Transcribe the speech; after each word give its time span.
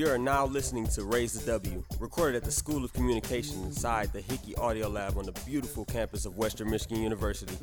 You 0.00 0.08
are 0.08 0.16
now 0.16 0.46
listening 0.46 0.86
to 0.94 1.04
Raise 1.04 1.34
the 1.34 1.44
W, 1.52 1.84
recorded 1.98 2.34
at 2.34 2.42
the 2.42 2.50
School 2.50 2.86
of 2.86 2.92
Communication 2.94 3.62
inside 3.64 4.10
the 4.14 4.22
Hickey 4.22 4.56
Audio 4.56 4.88
Lab 4.88 5.18
on 5.18 5.26
the 5.26 5.38
beautiful 5.44 5.84
campus 5.84 6.24
of 6.24 6.38
Western 6.38 6.70
Michigan 6.70 7.02
University. 7.02 7.54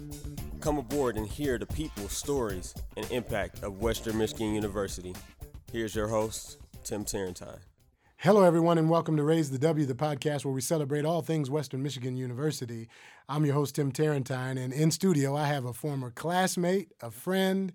Come 0.59 0.77
aboard 0.77 1.18
and 1.18 1.25
hear 1.25 1.57
the 1.57 1.65
people, 1.65 2.07
stories, 2.07 2.75
and 2.95 3.09
impact 3.11 3.63
of 3.63 3.81
Western 3.81 4.19
Michigan 4.19 4.54
University. 4.54 5.15
Here's 5.71 5.95
your 5.95 6.09
host, 6.09 6.59
Tim 6.83 7.04
Tarentine. 7.05 7.57
Hello, 8.18 8.43
everyone, 8.43 8.77
and 8.77 8.88
welcome 8.88 9.17
to 9.17 9.23
Raise 9.23 9.49
the 9.49 9.57
W, 9.57 9.88
the 9.88 9.95
podcast 9.95 10.45
where 10.45 10.54
we 10.54 10.61
celebrate 10.61 11.05
all 11.05 11.23
things 11.23 11.49
Western 11.49 11.81
Michigan 11.81 12.15
University. 12.15 12.88
I'm 13.27 13.45
your 13.45 13.55
host, 13.55 13.73
Tim 13.73 13.91
Tarentine, 13.91 14.63
and 14.63 14.71
in 14.71 14.91
studio 14.91 15.35
I 15.35 15.47
have 15.47 15.65
a 15.65 15.74
former 15.74 16.11
classmate, 16.11 16.91
a 17.01 17.10
friend, 17.10 17.74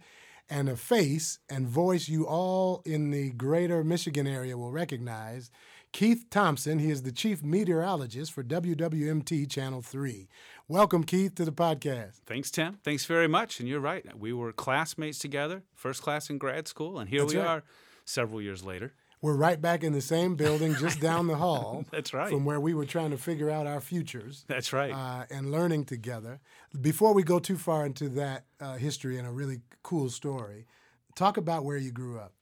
and 0.52 0.68
a 0.68 0.76
face 0.76 1.38
and 1.48 1.66
voice 1.66 2.08
you 2.10 2.26
all 2.26 2.82
in 2.84 3.10
the 3.10 3.30
greater 3.30 3.82
Michigan 3.82 4.26
area 4.26 4.56
will 4.56 4.70
recognize. 4.70 5.50
Keith 5.92 6.26
Thompson, 6.28 6.78
he 6.78 6.90
is 6.90 7.04
the 7.04 7.10
chief 7.10 7.42
meteorologist 7.42 8.32
for 8.32 8.42
WWMT 8.42 9.50
Channel 9.50 9.80
3. 9.80 10.28
Welcome, 10.68 11.04
Keith, 11.04 11.34
to 11.36 11.46
the 11.46 11.52
podcast. 11.52 12.20
Thanks, 12.26 12.50
Tim. 12.50 12.78
Thanks 12.84 13.06
very 13.06 13.28
much. 13.28 13.60
And 13.60 13.68
you're 13.68 13.80
right. 13.80 14.04
We 14.18 14.34
were 14.34 14.52
classmates 14.52 15.18
together, 15.18 15.62
first 15.74 16.02
class 16.02 16.28
in 16.28 16.36
grad 16.36 16.68
school, 16.68 16.98
and 16.98 17.08
here 17.08 17.20
That's 17.20 17.32
we 17.32 17.40
right. 17.40 17.48
are 17.48 17.62
several 18.04 18.42
years 18.42 18.62
later. 18.62 18.92
We're 19.22 19.36
right 19.36 19.60
back 19.60 19.84
in 19.84 19.92
the 19.92 20.00
same 20.00 20.34
building, 20.34 20.74
just 20.74 21.00
down 21.00 21.28
the 21.28 21.36
hall. 21.36 21.84
That's 21.92 22.12
right. 22.12 22.28
From 22.28 22.44
where 22.44 22.58
we 22.58 22.74
were 22.74 22.84
trying 22.84 23.12
to 23.12 23.16
figure 23.16 23.48
out 23.48 23.68
our 23.68 23.80
futures. 23.80 24.44
That's 24.48 24.72
right. 24.72 24.90
uh, 24.92 25.26
and 25.30 25.52
learning 25.52 25.84
together. 25.84 26.40
Before 26.80 27.14
we 27.14 27.22
go 27.22 27.38
too 27.38 27.56
far 27.56 27.86
into 27.86 28.08
that 28.10 28.46
uh, 28.60 28.74
history 28.74 29.18
and 29.18 29.26
a 29.26 29.30
really 29.30 29.60
cool 29.84 30.10
story, 30.10 30.66
talk 31.14 31.36
about 31.36 31.64
where 31.64 31.76
you 31.76 31.92
grew 31.92 32.18
up. 32.18 32.32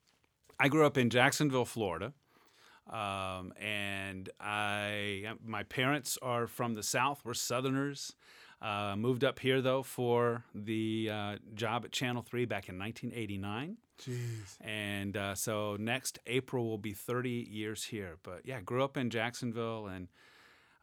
I 0.59 0.69
grew 0.69 0.87
up 0.87 0.97
in 0.97 1.11
Jacksonville, 1.11 1.67
Florida. 1.67 2.15
Um, 2.89 3.53
and 3.61 4.31
I, 4.41 5.35
my 5.45 5.65
parents 5.65 6.19
are 6.23 6.47
from 6.47 6.75
the 6.75 6.83
South. 6.83 7.21
We're 7.25 7.35
Southerners. 7.35 8.17
Uh, 8.63 8.95
moved 8.97 9.25
up 9.25 9.39
here 9.39 9.63
though 9.63 9.83
for 9.83 10.45
the 10.55 11.09
uh, 11.11 11.37
job 11.55 11.85
at 11.85 11.93
Channel 11.93 12.23
Three 12.23 12.45
back 12.45 12.69
in 12.69 12.79
1989. 12.79 13.79
Jeez. 14.01 14.57
and 14.61 15.17
uh, 15.17 15.35
so 15.35 15.77
next 15.79 16.19
April 16.27 16.67
will 16.69 16.79
be 16.79 16.93
30 16.93 17.31
years 17.51 17.85
here. 17.85 18.17
But 18.23 18.43
yeah, 18.45 18.61
grew 18.61 18.83
up 18.83 18.97
in 18.97 19.11
Jacksonville, 19.11 19.87
and 19.87 20.09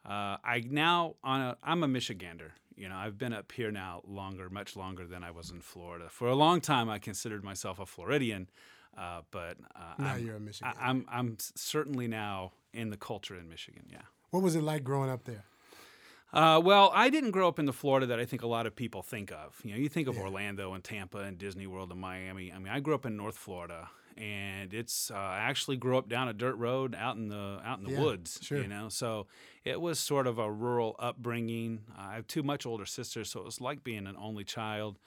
uh, 0.06 0.36
I 0.44 0.64
now 0.68 1.16
on 1.22 1.40
a 1.40 1.56
I'm 1.62 1.82
a 1.82 1.88
Michigander. 1.88 2.50
You 2.76 2.88
know, 2.88 2.96
I've 2.96 3.18
been 3.18 3.32
up 3.32 3.50
here 3.50 3.72
now 3.72 4.02
longer, 4.06 4.48
much 4.48 4.76
longer 4.76 5.04
than 5.06 5.24
I 5.24 5.32
was 5.32 5.50
in 5.50 5.60
Florida. 5.60 6.06
For 6.10 6.28
a 6.28 6.34
long 6.36 6.60
time, 6.60 6.88
I 6.88 6.98
considered 7.00 7.42
myself 7.42 7.80
a 7.80 7.86
Floridian, 7.86 8.48
uh, 8.96 9.22
but 9.32 9.56
uh, 9.74 9.94
Now 9.98 10.14
I'm, 10.14 10.24
you're 10.24 10.36
a 10.36 10.40
Michigander. 10.40 10.74
I, 10.80 10.88
I'm 10.88 11.06
I'm 11.10 11.36
certainly 11.56 12.06
now 12.06 12.52
in 12.72 12.90
the 12.90 12.96
culture 12.96 13.34
in 13.36 13.48
Michigan. 13.48 13.82
Yeah. 13.90 14.02
What 14.30 14.42
was 14.42 14.54
it 14.54 14.62
like 14.62 14.84
growing 14.84 15.10
up 15.10 15.24
there? 15.24 15.44
Uh, 16.32 16.60
well, 16.62 16.90
I 16.94 17.08
didn't 17.08 17.30
grow 17.30 17.48
up 17.48 17.58
in 17.58 17.64
the 17.64 17.72
Florida 17.72 18.06
that 18.06 18.20
I 18.20 18.26
think 18.26 18.42
a 18.42 18.46
lot 18.46 18.66
of 18.66 18.76
people 18.76 19.02
think 19.02 19.32
of. 19.32 19.58
You 19.64 19.72
know, 19.72 19.78
you 19.78 19.88
think 19.88 20.08
of 20.08 20.18
Orlando 20.18 20.74
and 20.74 20.84
Tampa 20.84 21.18
and 21.18 21.38
Disney 21.38 21.66
World 21.66 21.90
and 21.90 22.00
Miami. 22.00 22.52
I 22.52 22.58
mean, 22.58 22.72
I 22.72 22.80
grew 22.80 22.94
up 22.94 23.06
in 23.06 23.16
North 23.16 23.36
Florida, 23.36 23.88
and 24.18 24.74
it's 24.74 25.10
uh, 25.10 25.14
I 25.14 25.38
actually 25.38 25.78
grew 25.78 25.96
up 25.96 26.08
down 26.08 26.28
a 26.28 26.34
dirt 26.34 26.56
road 26.56 26.94
out 26.94 27.16
in 27.16 27.28
the 27.28 27.60
out 27.64 27.78
in 27.78 27.84
the 27.84 27.92
Yeah, 27.92 28.00
woods. 28.02 28.38
sure. 28.42 28.58
You 28.60 28.68
know, 28.68 28.90
so 28.90 29.26
it 29.64 29.80
was 29.80 29.98
sort 29.98 30.26
of 30.26 30.38
a 30.38 30.50
rural 30.52 30.96
upbringing. 30.98 31.80
I 31.96 32.14
have 32.16 32.26
two 32.26 32.42
much 32.42 32.66
older 32.66 32.84
sisters, 32.84 33.30
so 33.30 33.40
it 33.40 33.46
was 33.46 33.60
like 33.60 33.82
being 33.82 34.06
an 34.06 34.16
only 34.18 34.44
child. 34.44 34.98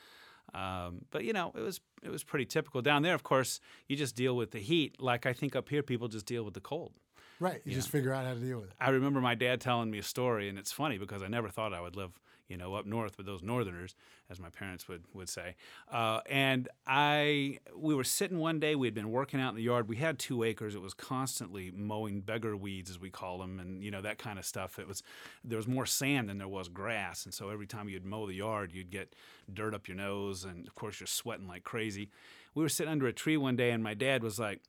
Um, 0.56 1.06
but 1.12 1.24
you 1.24 1.34
know, 1.34 1.52
it 1.56 1.62
was 1.62 1.80
it 2.02 2.10
was 2.10 2.24
pretty 2.24 2.46
typical 2.46 2.82
down 2.82 3.04
there. 3.04 3.14
Of 3.14 3.22
course, 3.24 3.60
you 3.88 3.96
just 3.96 4.16
deal 4.16 4.36
with 4.36 4.52
the 4.52 4.60
heat, 4.60 5.00
like 5.00 5.28
I 5.28 5.34
think 5.34 5.56
up 5.56 5.70
here 5.70 5.84
people 5.84 6.08
just 6.08 6.26
deal 6.26 6.44
with 6.44 6.56
the 6.56 6.62
cold. 6.62 6.94
Right. 7.42 7.60
You 7.66 7.74
just 7.74 7.90
figure 7.90 8.14
out 8.14 8.24
how 8.24 8.36
to 8.36 8.40
deal 8.40 8.60
with 8.60 8.70
it. 8.70 8.76
I 8.80 8.92
remember 8.92 9.20
my 9.20 9.34
dad 9.34 9.62
telling 9.62 9.90
me 9.90 9.98
a 9.98 10.04
story, 10.04 10.48
and 10.48 10.60
it's 10.60 10.72
funny 10.72 11.00
because 11.00 11.24
I 11.24 11.28
never 11.28 11.50
thought 11.50 11.74
I 11.74 11.82
would 11.82 11.96
live, 11.96 12.12
you 12.48 12.56
know, 12.56 12.76
up 12.76 12.86
north 12.86 13.18
with 13.18 13.26
those 13.26 13.42
Northerners, 13.42 13.96
as 14.30 14.40
my 14.40 14.50
parents 14.50 14.88
would 14.88 15.06
would 15.16 15.28
say. 15.28 15.56
Uh, 15.92 16.20
and 16.30 16.70
I, 16.86 17.58
we 17.76 17.96
were 17.96 18.04
sitting 18.04 18.38
one 18.38 18.60
day. 18.60 18.76
We 18.76 18.86
had 18.86 18.94
been 18.94 19.10
working 19.10 19.42
out 19.42 19.50
in 19.50 19.56
the 19.56 19.64
yard. 19.64 19.90
We 19.90 19.96
had 19.96 20.20
two 20.20 20.44
acres. 20.44 20.76
It 20.76 20.84
was 20.84 20.94
constantly 20.94 21.72
mowing 21.72 22.22
beggar 22.22 22.56
weeds, 22.56 22.92
as 22.92 23.00
we 23.00 23.10
call 23.10 23.40
them, 23.40 23.60
and 23.60 23.84
you 23.84 23.90
know 23.90 24.02
that 24.02 24.20
kind 24.20 24.38
of 24.38 24.46
stuff. 24.46 24.78
It 24.78 24.88
was 24.88 25.02
there 25.44 25.58
was 25.58 25.68
more 25.68 25.88
sand 25.88 26.30
than 26.30 26.38
there 26.38 26.48
was 26.48 26.70
grass, 26.70 27.26
and 27.26 27.34
so 27.34 27.50
every 27.50 27.66
time 27.66 27.90
you'd 27.90 28.06
mow 28.06 28.28
the 28.28 28.36
yard, 28.36 28.72
you'd 28.72 28.92
get 28.92 29.16
dirt 29.52 29.74
up 29.74 29.88
your 29.88 29.98
nose, 29.98 30.44
and 30.44 30.68
of 30.68 30.76
course 30.76 31.00
you're 31.00 31.08
sweating 31.08 31.48
like 31.48 31.64
crazy. 31.64 32.12
We 32.54 32.62
were 32.62 32.70
sitting 32.70 32.92
under 32.92 33.08
a 33.08 33.14
tree 33.14 33.38
one 33.38 33.56
day, 33.56 33.72
and 33.72 33.82
my 33.82 33.96
dad 33.96 34.22
was 34.22 34.38
like 34.38 34.62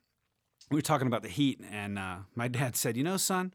we 0.73 0.79
were 0.79 0.83
talking 0.83 1.07
about 1.07 1.23
the 1.23 1.29
heat, 1.29 1.61
and 1.71 1.99
uh, 1.99 2.17
my 2.35 2.49
dad 2.49 2.77
said, 2.77 2.97
"You 2.97 3.05
know, 3.05 3.17
son, 3.17 3.53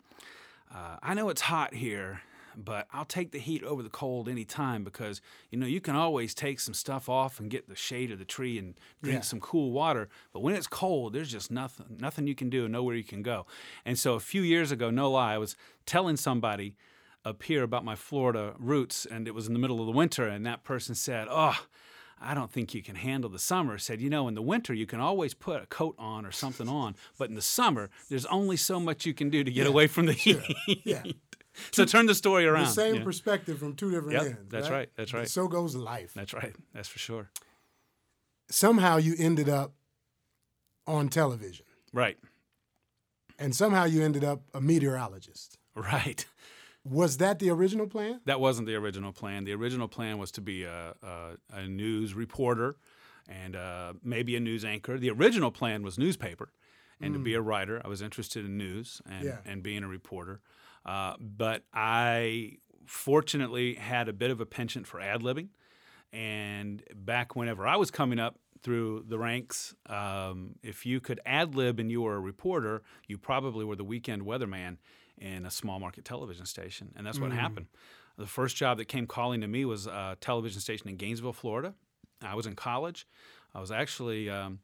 uh, 0.73 0.97
I 1.01 1.13
know 1.13 1.29
it's 1.29 1.41
hot 1.41 1.73
here, 1.73 2.21
but 2.55 2.87
I'll 2.93 3.05
take 3.05 3.31
the 3.31 3.39
heat 3.39 3.63
over 3.63 3.81
the 3.83 3.89
cold 3.89 4.29
any 4.29 4.45
time 4.45 4.83
because 4.83 5.21
you 5.51 5.57
know 5.57 5.65
you 5.65 5.81
can 5.81 5.95
always 5.95 6.33
take 6.33 6.59
some 6.59 6.73
stuff 6.73 7.09
off 7.09 7.39
and 7.39 7.49
get 7.49 7.67
the 7.67 7.75
shade 7.75 8.11
of 8.11 8.19
the 8.19 8.25
tree 8.25 8.57
and 8.59 8.79
drink 9.01 9.17
Yeah. 9.17 9.21
some 9.21 9.39
cool 9.39 9.71
water. 9.71 10.09
But 10.31 10.41
when 10.41 10.55
it's 10.55 10.67
cold, 10.67 11.13
there's 11.13 11.31
just 11.31 11.49
nothing, 11.51 11.97
nothing 11.99 12.27
you 12.27 12.35
can 12.35 12.49
do, 12.49 12.65
and 12.65 12.71
nowhere 12.73 12.95
you 12.95 13.03
can 13.03 13.23
go." 13.23 13.45
And 13.85 13.97
so 13.97 14.13
a 14.13 14.19
few 14.19 14.41
years 14.43 14.71
ago, 14.71 14.89
no 14.91 15.09
lie, 15.11 15.33
I 15.33 15.37
was 15.39 15.55
telling 15.85 16.17
somebody 16.17 16.75
up 17.25 17.43
here 17.43 17.63
about 17.63 17.83
my 17.83 17.95
Florida 17.95 18.53
roots, 18.59 19.05
and 19.05 19.27
it 19.27 19.33
was 19.33 19.47
in 19.47 19.53
the 19.53 19.59
middle 19.59 19.79
of 19.79 19.85
the 19.87 19.91
winter, 19.91 20.27
and 20.27 20.45
that 20.45 20.63
person 20.63 20.93
said, 20.95 21.27
"Oh." 21.29 21.57
I 22.19 22.33
don't 22.33 22.51
think 22.51 22.73
you 22.73 22.81
can 22.81 22.95
handle 22.95 23.29
the 23.29 23.39
summer. 23.39 23.77
Said, 23.77 24.01
you 24.01 24.09
know, 24.09 24.27
in 24.27 24.33
the 24.35 24.41
winter 24.41 24.73
you 24.73 24.85
can 24.85 24.99
always 24.99 25.33
put 25.33 25.61
a 25.61 25.65
coat 25.67 25.95
on 25.99 26.25
or 26.25 26.31
something 26.31 26.67
on, 26.67 26.95
but 27.17 27.29
in 27.29 27.35
the 27.35 27.41
summer 27.41 27.89
there's 28.09 28.25
only 28.27 28.57
so 28.57 28.79
much 28.79 29.05
you 29.05 29.13
can 29.13 29.29
do 29.29 29.43
to 29.43 29.51
get 29.51 29.67
away 29.67 29.87
from 29.87 30.05
the 30.07 30.13
heat. 30.13 30.39
Yeah. 30.83 31.03
so 31.71 31.85
turn 31.85 32.05
the 32.05 32.15
story 32.15 32.45
around. 32.45 32.65
The 32.65 32.71
same 32.71 32.95
yeah. 32.95 33.03
perspective 33.03 33.59
from 33.59 33.75
two 33.75 33.91
different 33.91 34.13
Yep, 34.13 34.21
ends. 34.25 34.37
that's 34.49 34.69
right, 34.69 34.89
that's 34.95 35.13
right. 35.13 35.27
So 35.29 35.47
goes 35.47 35.75
life. 35.75 36.13
That's 36.15 36.33
right. 36.33 36.55
That's 36.73 36.89
for 36.89 36.99
sure. 36.99 37.29
Somehow 38.49 38.97
you 38.97 39.15
ended 39.17 39.49
up 39.49 39.73
on 40.85 41.09
television, 41.09 41.65
Right. 41.91 42.17
and 43.37 43.55
somehow 43.55 43.83
you 43.85 44.03
ended 44.03 44.23
up 44.23 44.41
a 44.53 44.61
meteorologist. 44.61 45.57
Right. 45.75 46.25
Was 46.89 47.17
that 47.17 47.39
the 47.39 47.49
original 47.49 47.87
plan? 47.87 48.21
That 48.25 48.39
wasn't 48.39 48.67
the 48.67 48.75
original 48.75 49.11
plan. 49.11 49.43
The 49.43 49.53
original 49.53 49.87
plan 49.87 50.17
was 50.17 50.31
to 50.33 50.41
be 50.41 50.63
a, 50.63 50.95
a, 51.03 51.37
a 51.51 51.67
news 51.67 52.13
reporter 52.13 52.77
and 53.27 53.55
uh, 53.55 53.93
maybe 54.03 54.35
a 54.35 54.39
news 54.39 54.63
anchor. 54.63 54.97
The 54.97 55.09
original 55.09 55.51
plan 55.51 55.83
was 55.83 55.97
newspaper 55.97 56.49
and 57.01 57.13
to 57.13 57.19
be 57.19 57.33
a 57.35 57.41
writer. 57.41 57.81
I 57.83 57.87
was 57.89 58.01
interested 58.01 58.45
in 58.45 58.57
news 58.57 59.01
and, 59.09 59.23
Yeah. 59.25 59.37
and 59.45 59.61
being 59.61 59.83
a 59.83 59.87
reporter. 59.87 60.39
Uh, 60.85 61.15
but 61.19 61.63
I 61.73 62.57
fortunately 62.85 63.75
had 63.75 64.07
a 64.07 64.13
bit 64.13 64.31
of 64.31 64.39
a 64.41 64.45
penchant 64.45 64.87
for 64.87 64.99
ad 65.01 65.21
libbing. 65.21 65.49
And 66.13 66.81
back 66.95 67.35
whenever 67.35 67.67
I 67.67 67.75
was 67.75 67.91
coming 67.91 68.17
up 68.17 68.39
through 68.63 69.05
the 69.07 69.19
ranks, 69.19 69.75
um, 69.87 70.55
if 70.63 70.85
you 70.85 70.99
could 70.99 71.19
ad 71.25 71.53
lib 71.53 71.79
and 71.79 71.91
you 71.91 72.01
were 72.01 72.15
a 72.15 72.19
reporter, 72.19 72.81
you 73.07 73.17
probably 73.17 73.65
were 73.65 73.75
the 73.75 73.83
weekend 73.83 74.23
weatherman 74.23 74.77
in 75.17 75.45
a 75.45 75.51
small 75.51 75.79
market 75.79 76.05
television 76.05 76.45
station. 76.45 76.91
And 76.95 77.05
that's 77.05 77.19
what 77.19 77.31
happened. 77.31 77.67
The 78.17 78.27
first 78.27 78.55
job 78.55 78.77
that 78.77 78.85
came 78.85 79.05
calling 79.05 79.41
to 79.41 79.47
me 79.47 79.65
was 79.65 79.85
a 79.87 80.17
television 80.19 80.59
station 80.59 80.87
in 80.87 80.97
Gainesville, 80.97 81.33
Florida. 81.33 81.73
I 82.21 82.35
was 82.35 82.47
in 82.47 82.55
college. 82.55 83.07
I 83.53 83.59
was 83.59 83.71
actually 83.71 84.29
um, 84.29 84.59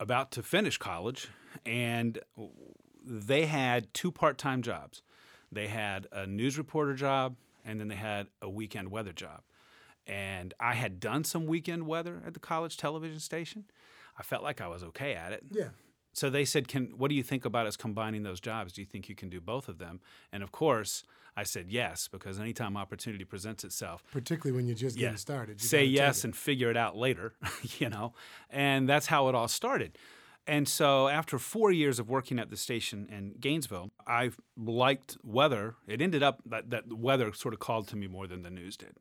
about 0.00 0.32
to 0.32 0.42
finish 0.42 0.76
college, 0.76 1.28
and 1.64 2.18
they 3.04 3.46
had 3.46 3.92
two 3.94 4.10
part 4.10 4.38
time 4.38 4.62
jobs. 4.62 5.02
They 5.52 5.68
had 5.68 6.06
a 6.12 6.26
news 6.26 6.58
reporter 6.58 6.94
job, 6.94 7.36
and 7.64 7.80
then 7.80 7.88
they 7.88 7.96
had 7.96 8.28
a 8.42 8.48
weekend 8.48 8.90
weather 8.90 9.12
job. 9.12 9.42
And 10.06 10.54
I 10.58 10.74
had 10.74 10.98
done 10.98 11.24
some 11.24 11.46
weekend 11.46 11.86
weather 11.86 12.22
at 12.26 12.34
the 12.34 12.40
college 12.40 12.76
television 12.76 13.20
station. 13.20 13.64
I 14.18 14.22
felt 14.22 14.42
like 14.42 14.60
I 14.60 14.68
was 14.68 14.82
okay 14.82 15.14
at 15.14 15.32
it. 15.32 15.44
Yeah. 15.50 15.68
So 16.12 16.28
they 16.28 16.44
said, 16.44 16.68
"Can 16.68 16.94
what 16.96 17.08
do 17.08 17.14
you 17.14 17.22
think 17.22 17.44
about 17.44 17.66
us 17.66 17.76
combining 17.76 18.22
those 18.22 18.40
jobs? 18.40 18.72
Do 18.72 18.80
you 18.80 18.86
think 18.86 19.08
you 19.08 19.14
can 19.14 19.28
do 19.28 19.40
both 19.40 19.68
of 19.68 19.78
them?" 19.78 20.00
And 20.32 20.42
of 20.42 20.52
course, 20.52 21.04
I 21.36 21.44
said 21.44 21.66
yes 21.70 22.08
because 22.08 22.38
anytime 22.38 22.76
opportunity 22.76 23.24
presents 23.24 23.64
itself, 23.64 24.02
Particularly 24.12 24.56
when 24.56 24.66
you're 24.66 24.76
just 24.76 24.98
getting 24.98 25.16
started. 25.16 25.60
Say 25.60 25.84
yes 25.84 26.24
and 26.24 26.34
figure 26.34 26.70
it 26.70 26.76
out 26.76 26.96
later, 26.96 27.34
you 27.78 27.88
know. 27.88 28.14
And 28.50 28.88
that's 28.88 29.06
how 29.06 29.28
it 29.28 29.34
all 29.34 29.48
started. 29.48 29.96
And 30.46 30.68
so 30.68 31.08
after 31.08 31.38
four 31.38 31.70
years 31.70 31.98
of 31.98 32.08
working 32.08 32.38
at 32.38 32.50
the 32.50 32.56
station 32.56 33.06
in 33.10 33.34
Gainesville, 33.38 33.90
I 34.06 34.32
liked 34.56 35.16
weather. 35.22 35.76
It 35.86 36.02
ended 36.02 36.22
up 36.22 36.40
that, 36.46 36.70
that 36.70 36.92
weather 36.92 37.32
sort 37.32 37.54
of 37.54 37.60
called 37.60 37.88
to 37.88 37.96
me 37.96 38.08
more 38.08 38.26
than 38.26 38.42
the 38.42 38.50
news 38.50 38.76
did. 38.76 38.96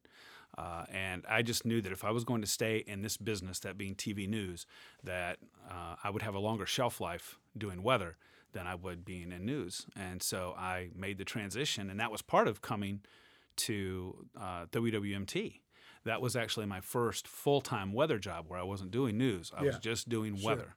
Uh, 0.60 0.84
and 0.92 1.24
I 1.30 1.42
just 1.42 1.66
knew 1.66 1.82
that 1.82 1.94
if 1.94 2.04
I 2.04 2.12
was 2.12 2.26
going 2.26 2.42
to 2.42 2.48
stay 2.48 2.84
in 2.86 3.02
this 3.02 3.16
business, 3.16 3.60
that 3.60 3.78
being 3.78 3.96
TV 3.96 4.28
news, 4.28 4.66
that 5.04 5.38
uh, 5.70 5.96
I 6.04 6.10
would 6.10 6.22
have 6.22 6.36
a 6.36 6.40
longer 6.40 6.66
shelf 6.66 7.00
life 7.00 7.40
doing 7.58 7.82
weather 7.82 8.18
than 8.52 8.68
I 8.68 8.76
would 8.76 9.06
being 9.06 9.32
in 9.32 9.46
news. 9.46 9.86
And 9.96 10.22
so 10.22 10.54
I 10.58 10.90
made 10.94 11.18
the 11.18 11.24
transition, 11.24 11.90
and 11.90 11.98
that 12.02 12.12
was 12.12 12.22
part 12.22 12.50
of 12.50 12.62
coming 12.62 13.00
to 13.58 14.26
uh, 14.38 14.66
WWMT. 14.72 15.62
That 16.04 16.22
was 16.22 16.36
actually 16.36 16.66
my 16.66 16.82
first 16.82 17.26
full 17.26 17.62
time 17.62 17.94
weather 17.94 18.20
job 18.20 18.46
where 18.50 18.60
I 18.60 18.64
wasn't 18.64 18.92
doing 18.92 19.18
news, 19.18 19.54
I 19.56 19.64
was 19.64 19.78
just 19.78 20.10
doing 20.10 20.36
sure. 20.36 20.50
weather. 20.50 20.76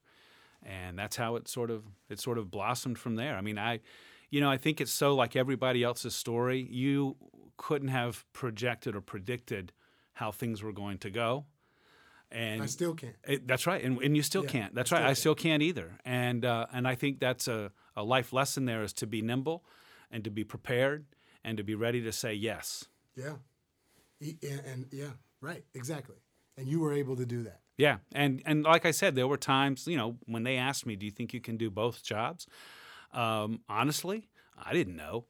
and 0.64 0.96
that's 0.96 1.16
how 1.16 1.34
it 1.34 1.48
sort 1.48 1.70
of 1.72 1.82
it 2.08 2.20
sort 2.20 2.38
of 2.38 2.52
blossomed 2.52 2.98
from 2.98 3.16
there. 3.16 3.34
I 3.34 3.40
mean, 3.40 3.58
I, 3.58 3.80
you 4.30 4.40
know, 4.40 4.50
I 4.50 4.58
think 4.58 4.80
it's 4.80 4.92
so 4.92 5.14
like 5.14 5.34
everybody 5.34 5.82
else's 5.82 6.14
story. 6.14 6.66
You 6.70 7.16
couldn't 7.56 7.88
have 7.88 8.24
projected 8.32 8.94
or 8.96 9.00
predicted 9.00 9.72
how 10.14 10.30
things 10.30 10.62
were 10.62 10.72
going 10.72 10.98
to 10.98 11.10
go. 11.10 11.44
And 12.30 12.62
I 12.62 12.66
still 12.66 12.94
can't. 12.94 13.14
it, 13.28 13.46
that's 13.46 13.66
right, 13.66 13.84
and, 13.84 14.00
and 14.00 14.16
you 14.16 14.22
still 14.22 14.42
Yeah, 14.44 14.48
can't. 14.50 14.74
That's 14.74 14.90
I 14.90 14.96
right. 14.96 15.00
still 15.00 15.04
I 15.04 15.08
can't. 15.08 15.18
still 15.18 15.34
can't 15.34 15.62
either. 15.62 15.98
And 16.04 16.44
uh, 16.44 16.66
and 16.72 16.88
I 16.88 16.94
think 16.94 17.20
that's 17.20 17.46
a, 17.46 17.72
a 17.94 18.02
life 18.02 18.32
lesson 18.32 18.64
there 18.64 18.82
is 18.82 18.92
to 18.94 19.06
be 19.06 19.20
nimble, 19.20 19.64
and 20.10 20.24
to 20.24 20.30
be 20.30 20.42
prepared, 20.44 21.04
and 21.44 21.58
to 21.58 21.62
be 21.64 21.74
ready 21.74 22.00
to 22.02 22.10
say 22.12 22.32
yes. 22.32 22.86
Yeah. 23.16 23.34
E- 24.20 24.38
And, 24.42 24.60
and 24.64 24.86
yeah, 24.92 25.10
right, 25.42 25.62
exactly. 25.74 26.16
And 26.56 26.68
you 26.68 26.80
were 26.80 26.92
able 26.94 27.16
to 27.16 27.26
do 27.26 27.42
that. 27.42 27.60
Yeah, 27.76 27.98
and 28.14 28.40
and 28.46 28.62
like 28.64 28.86
I 28.86 28.92
said, 28.92 29.14
there 29.14 29.28
were 29.28 29.36
times 29.36 29.86
you 29.86 29.98
know 29.98 30.16
when 30.26 30.44
they 30.44 30.56
asked 30.56 30.86
me, 30.86 30.96
"Do 30.96 31.04
you 31.04 31.12
think 31.12 31.34
you 31.34 31.40
can 31.40 31.58
do 31.58 31.70
both 31.70 32.02
jobs?" 32.02 32.46
Um, 33.12 33.60
honestly, 33.68 34.28
I 34.56 34.72
didn't 34.72 34.96
know, 34.96 35.26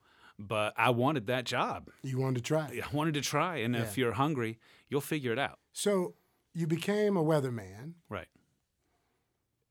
but 0.49 0.75
I 0.77 0.91
wanted 0.91 1.27
that 1.29 1.45
job. 1.45 1.89
You 2.03 2.19
wanted 2.19 2.37
to 2.37 2.43
try. 2.43 2.67
I 2.83 2.95
wanted 2.97 3.15
to 3.15 3.21
try, 3.21 3.57
and 3.59 3.75
if 3.77 3.97
you're 3.99 4.13
hungry, 4.13 4.59
you'll 4.89 5.01
figure 5.01 5.33
it 5.33 5.39
out. 5.39 5.59
So 5.73 6.15
you 6.55 6.67
became 6.67 7.17
a 7.17 7.23
weatherman, 7.25 7.95
Right, 8.09 8.29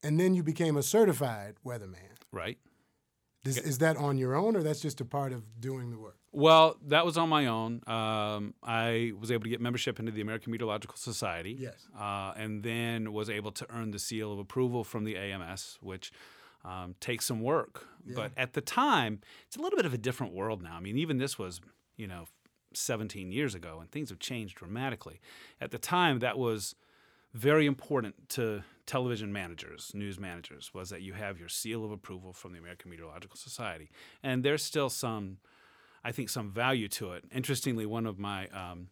and 0.03 0.19
then 0.19 0.33
you 0.33 0.43
became 0.43 0.77
a 0.77 0.83
certified 0.83 1.55
weatherman. 1.65 2.17
right. 2.31 2.57
Is, 3.43 3.57
is 3.57 3.79
that 3.79 3.97
on 3.97 4.19
your 4.19 4.35
own, 4.35 4.55
or 4.55 4.61
that's 4.61 4.81
just 4.81 5.01
a 5.01 5.05
part 5.05 5.33
of 5.33 5.59
doing 5.59 5.89
the 5.89 5.97
work? 5.97 6.17
Well, 6.31 6.77
that 6.89 7.07
was 7.07 7.17
on 7.17 7.27
my 7.27 7.47
own. 7.47 7.81
Um, 7.87 8.53
I 8.61 9.13
was 9.19 9.31
able 9.31 9.45
to 9.45 9.49
get 9.49 9.59
membership 9.59 9.99
into 9.99 10.11
the 10.11 10.21
American 10.21 10.51
Meteorological 10.51 10.95
Society. 10.95 11.57
Yes. 11.59 11.87
Uh, 11.99 12.33
and 12.37 12.61
then 12.61 13.11
was 13.13 13.31
able 13.31 13.51
to 13.53 13.65
earn 13.71 13.89
the 13.89 13.97
seal 13.97 14.31
of 14.31 14.37
approval 14.37 14.83
from 14.83 15.05
the 15.05 15.17
AMS, 15.17 15.79
which 15.81 16.11
um, 16.63 16.95
takes 16.99 17.25
some 17.25 17.41
work. 17.41 17.87
But 18.15 18.31
at 18.35 18.53
the 18.53 18.61
time, 18.61 19.19
it's 19.45 19.57
a 19.57 19.61
little 19.61 19.77
bit 19.77 19.85
of 19.85 19.93
a 19.93 19.97
different 19.97 20.33
world 20.33 20.61
now. 20.61 20.75
I 20.75 20.79
mean, 20.79 20.97
even 20.97 21.17
this 21.17 21.37
was, 21.37 21.61
you 21.97 22.07
know, 22.07 22.25
17 22.73 23.31
years 23.31 23.53
ago, 23.53 23.79
and 23.79 23.91
things 23.91 24.09
have 24.09 24.19
changed 24.19 24.57
dramatically. 24.57 25.19
At 25.59 25.71
the 25.71 25.77
time, 25.77 26.19
that 26.19 26.37
was 26.37 26.75
very 27.33 27.65
important 27.65 28.29
to 28.29 28.63
television 28.85 29.31
managers, 29.31 29.91
news 29.93 30.19
managers, 30.19 30.73
was 30.73 30.89
that 30.89 31.01
you 31.01 31.13
have 31.13 31.39
your 31.39 31.49
seal 31.49 31.85
of 31.85 31.91
approval 31.91 32.33
from 32.33 32.53
the 32.53 32.59
American 32.59 32.91
Meteorological 32.91 33.37
Society. 33.37 33.89
And 34.23 34.43
there's 34.43 34.63
still 34.63 34.89
some, 34.89 35.37
I 36.03 36.11
think, 36.11 36.29
some 36.29 36.49
value 36.51 36.87
to 36.89 37.13
it. 37.13 37.23
Interestingly, 37.33 37.85
one 37.85 38.05
of 38.05 38.19
my 38.19 38.47
um, 38.47 38.87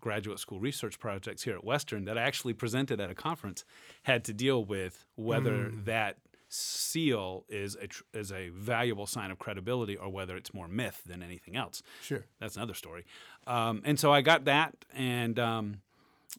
graduate 0.00 0.38
school 0.38 0.60
research 0.60 0.98
projects 0.98 1.42
here 1.42 1.54
at 1.54 1.64
Western 1.64 2.04
that 2.04 2.16
I 2.16 2.22
actually 2.22 2.54
presented 2.54 3.00
at 3.00 3.10
a 3.10 3.14
conference 3.14 3.64
had 4.04 4.24
to 4.24 4.32
deal 4.32 4.64
with 4.64 5.04
whether 5.16 5.70
that 5.84 6.18
seal 6.54 7.44
is 7.48 7.74
a, 7.76 7.86
tr- 7.88 8.02
is 8.12 8.30
a 8.32 8.48
valuable 8.50 9.06
sign 9.06 9.30
of 9.30 9.38
credibility 9.38 9.96
or 9.96 10.08
whether 10.08 10.36
it's 10.36 10.54
more 10.54 10.68
myth 10.68 11.02
than 11.06 11.22
anything 11.22 11.56
else 11.56 11.82
Sure. 12.02 12.24
that's 12.40 12.56
another 12.56 12.74
story. 12.74 13.04
Um, 13.46 13.82
and 13.84 13.98
so 13.98 14.12
I 14.12 14.20
got 14.20 14.44
that, 14.44 14.74
and 14.94 15.38
um, 15.38 15.80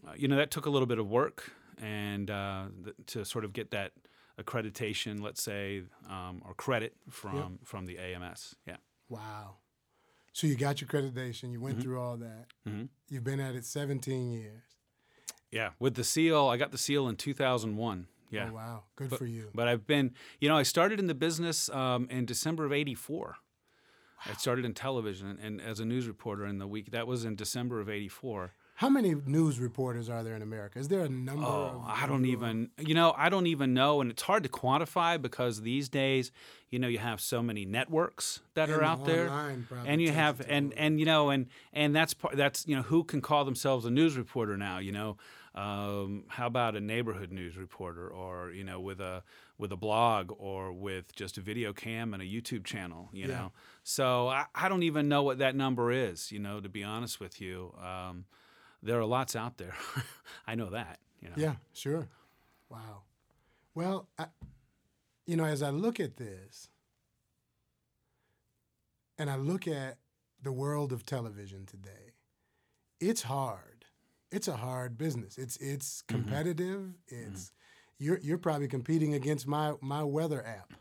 uh, 0.08 0.12
you 0.16 0.28
know 0.28 0.38
that 0.38 0.52
took 0.52 0.66
a 0.66 0.70
little 0.70 0.86
bit 0.88 0.98
of 1.00 1.08
work, 1.10 1.52
and 1.82 2.30
uh, 2.32 2.66
th- 2.84 2.96
to 3.08 3.26
sort 3.26 3.44
of 3.46 3.54
get 3.54 3.72
that 3.72 3.92
accreditation, 4.42 5.22
let's 5.22 5.42
say, 5.44 5.84
um, 6.10 6.42
or 6.46 6.54
credit 6.54 6.94
from 7.10 7.60
from 7.64 7.86
the 7.86 7.98
AMS. 8.00 8.56
Yeah. 8.68 8.78
Wow. 9.10 9.58
So 10.34 10.48
you 10.48 10.56
got 10.56 10.82
your 10.82 10.90
accreditation. 10.90 11.52
You 11.52 11.62
went 11.62 11.82
through 11.82 12.00
all 12.00 12.18
that. 12.18 12.48
Mhm. 12.68 12.90
You've 13.10 13.24
been 13.24 13.40
at 13.40 13.56
it 13.56 13.64
17 13.66 14.32
years. 14.32 14.64
Yeah, 15.52 15.70
with 15.80 15.94
the 15.96 16.04
seal, 16.04 16.48
I 16.48 16.58
got 16.58 16.72
the 16.72 16.78
seal 16.78 17.08
in 17.08 17.16
2001. 17.16 18.08
Yeah. 18.36 18.50
Oh, 18.52 18.56
wow. 18.56 18.84
Good 18.96 19.12
for 19.12 19.26
you. 19.26 19.50
But 19.54 19.68
I've 19.68 19.88
been, 19.88 20.14
you 20.40 20.50
know, 20.50 20.58
I 20.58 20.64
started 20.64 21.00
in 21.00 21.08
the 21.08 21.16
business 21.16 21.70
um, 21.70 22.08
in 22.10 22.26
December 22.26 22.66
of 22.66 22.72
'84. 22.72 23.38
I 24.28 24.34
started 24.34 24.66
in 24.66 24.74
television 24.74 25.28
and, 25.28 25.40
and 25.40 25.62
as 25.62 25.80
a 25.80 25.86
news 25.86 26.08
reporter 26.08 26.46
in 26.46 26.58
the 26.58 26.68
week. 26.68 26.92
That 26.92 27.08
was 27.08 27.26
in 27.26 27.36
December 27.36 27.80
of 27.80 27.90
'84. 27.90 28.54
How 28.80 28.90
many 28.90 29.16
news 29.26 29.58
reporters 29.58 30.10
are 30.10 30.22
there 30.22 30.36
in 30.36 30.42
America? 30.42 30.80
Is 30.80 30.90
there 30.90 31.00
a 31.00 31.08
number 31.08 31.46
Oh, 31.46 31.82
I 31.88 32.08
don't 32.08 32.26
even, 32.26 32.72
you 32.78 32.94
know, 32.94 33.14
I 33.18 33.30
don't 33.30 33.48
even 33.48 33.74
know. 33.74 34.02
And 34.02 34.12
it's 34.12 34.24
hard 34.24 34.44
to 34.44 34.50
quantify 34.50 35.22
because 35.22 35.62
these 35.62 35.88
days, 35.88 36.30
you 36.70 36.78
know, 36.80 36.90
you 36.90 36.98
have 36.98 37.22
so 37.22 37.42
many 37.42 37.64
networks 37.64 38.42
that 38.54 38.68
And 38.68 38.78
are 38.78 38.84
out 38.84 39.06
there. 39.06 39.30
And 39.86 40.02
you 40.02 40.12
have, 40.12 40.42
and, 40.50 40.74
and, 40.76 41.00
you 41.00 41.06
know, 41.06 41.30
and, 41.30 41.48
and 41.72 41.96
that's, 41.96 42.14
part 42.14 42.36
that's, 42.36 42.68
you 42.68 42.76
know, 42.76 42.82
who 42.82 43.06
can 43.06 43.22
call 43.22 43.46
themselves 43.46 43.86
a 43.86 43.90
news 43.90 44.18
reporter 44.18 44.58
now, 44.58 44.80
you 44.80 44.92
know? 44.92 45.16
Um, 45.56 46.26
how 46.28 46.48
about 46.48 46.76
a 46.76 46.82
neighborhood 46.82 47.32
news 47.32 47.56
reporter 47.58 48.10
or, 48.10 48.52
you 48.52 48.66
know, 48.66 48.80
with 48.82 49.00
a, 49.00 49.24
with 49.58 49.72
a 49.72 49.78
blog 49.78 50.32
or 50.38 50.74
with 50.74 51.16
just 51.16 51.38
a 51.38 51.42
video 51.42 51.72
cam 51.72 52.14
and 52.14 52.22
a 52.22 52.26
YouTube 52.26 52.66
channel, 52.66 53.10
you 53.14 53.28
Yeah. 53.28 53.34
know? 53.34 53.52
So 53.84 54.28
I, 54.28 54.46
I 54.54 54.68
don't 54.68 54.84
even 54.84 55.08
know 55.08 55.24
what 55.24 55.38
that 55.38 55.56
number 55.56 55.92
is, 55.92 56.30
you 56.32 56.40
know, 56.40 56.60
to 56.60 56.68
be 56.68 56.84
honest 56.84 57.20
with 57.22 57.40
you. 57.40 57.74
Um, 57.82 58.26
there 58.84 59.00
are 59.00 59.06
lots 59.06 59.36
out 59.36 59.58
there. 59.58 59.74
I 60.48 60.56
know 60.56 60.70
that, 60.72 61.00
you 61.22 61.30
know? 61.30 61.36
Yeah, 61.38 61.56
sure. 61.74 62.08
Wow. 62.70 63.04
Well, 63.74 64.08
I, 64.20 64.28
you 65.26 65.38
know, 65.38 65.46
as 65.46 65.64
I 65.64 65.70
look 65.70 66.00
at 66.00 66.18
this 66.18 66.70
and 69.18 69.30
I 69.30 69.38
look 69.38 69.68
at 69.68 69.98
the 70.42 70.52
world 70.52 70.92
of 70.92 71.06
television 71.06 71.66
today, 71.66 72.14
it's 73.00 73.24
hard. 73.24 73.75
It's 74.36 74.48
a 74.50 74.58
hard 74.58 74.98
business. 74.98 75.38
It's 75.38 75.56
it's 75.58 76.04
Mm-hmm. 76.08 76.24
competitive. 76.24 76.94
It's 77.08 77.52
you're 77.98 78.20
you're 78.20 78.38
probably 78.38 78.68
competing 78.68 79.14
against 79.14 79.48
my 79.48 79.74
my 79.82 80.04
weather 80.04 80.46
app. 80.46 80.74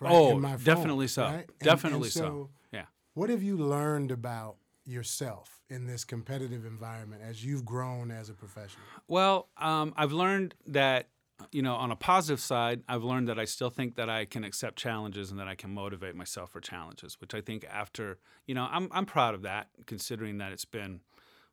right, 0.00 0.12
Oh, 0.12 0.38
my 0.38 0.52
phone, 0.52 0.64
definitely 0.64 1.08
so. 1.08 1.22
right? 1.24 1.32
And- 1.34 1.44
and 1.60 1.64
Definitely 1.72 2.10
so. 2.10 2.50
Yeah. 2.72 2.84
What 3.14 3.30
have 3.30 3.42
you 3.42 3.56
learned 3.56 4.10
about 4.10 4.56
yourself 4.84 5.60
in 5.70 5.86
this 5.86 6.04
competitive 6.04 6.64
environment 6.66 7.22
as 7.22 7.44
you've 7.44 7.64
grown 7.64 8.10
as 8.10 8.28
a 8.28 8.34
professional? 8.34 8.84
Well, 9.08 9.48
um, 9.56 9.94
I've 9.96 10.12
learned 10.12 10.54
that, 10.66 11.08
you 11.52 11.62
know, 11.62 11.74
on 11.76 11.90
a 11.90 11.96
positive 11.96 12.40
side, 12.40 12.82
I've 12.88 13.02
learned 13.04 13.28
that 13.28 13.38
I 13.38 13.44
still 13.46 13.70
think 13.70 13.94
that 13.96 14.10
I 14.10 14.24
can 14.26 14.42
accept 14.44 14.76
challenges 14.76 15.30
and 15.30 15.38
that 15.40 15.48
I 15.48 15.54
can 15.54 15.70
motivate 15.72 16.14
myself 16.16 16.50
for 16.50 16.60
challenges, 16.60 17.20
which 17.20 17.34
I 17.34 17.40
think 17.40 17.64
after, 17.70 18.18
you 18.46 18.54
know, 18.54 18.66
I'm, 18.70 18.88
I'm 18.90 19.06
proud 19.06 19.34
of 19.34 19.42
that 19.42 19.68
considering 19.86 20.38
that 20.38 20.52
it's 20.52 20.64
been, 20.66 21.00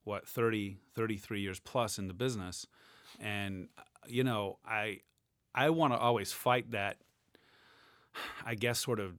what, 0.07 0.27
30, 0.27 0.77
33 0.95 1.41
years 1.41 1.59
plus 1.59 1.99
in 1.99 2.07
the 2.07 2.13
business. 2.13 2.65
And, 3.19 3.67
you 4.07 4.23
know, 4.23 4.57
I, 4.65 5.01
I 5.53 5.69
want 5.69 5.93
to 5.93 5.99
always 5.99 6.31
fight 6.31 6.71
that, 6.71 6.97
I 8.45 8.55
guess, 8.55 8.79
sort 8.79 8.99
of 8.99 9.17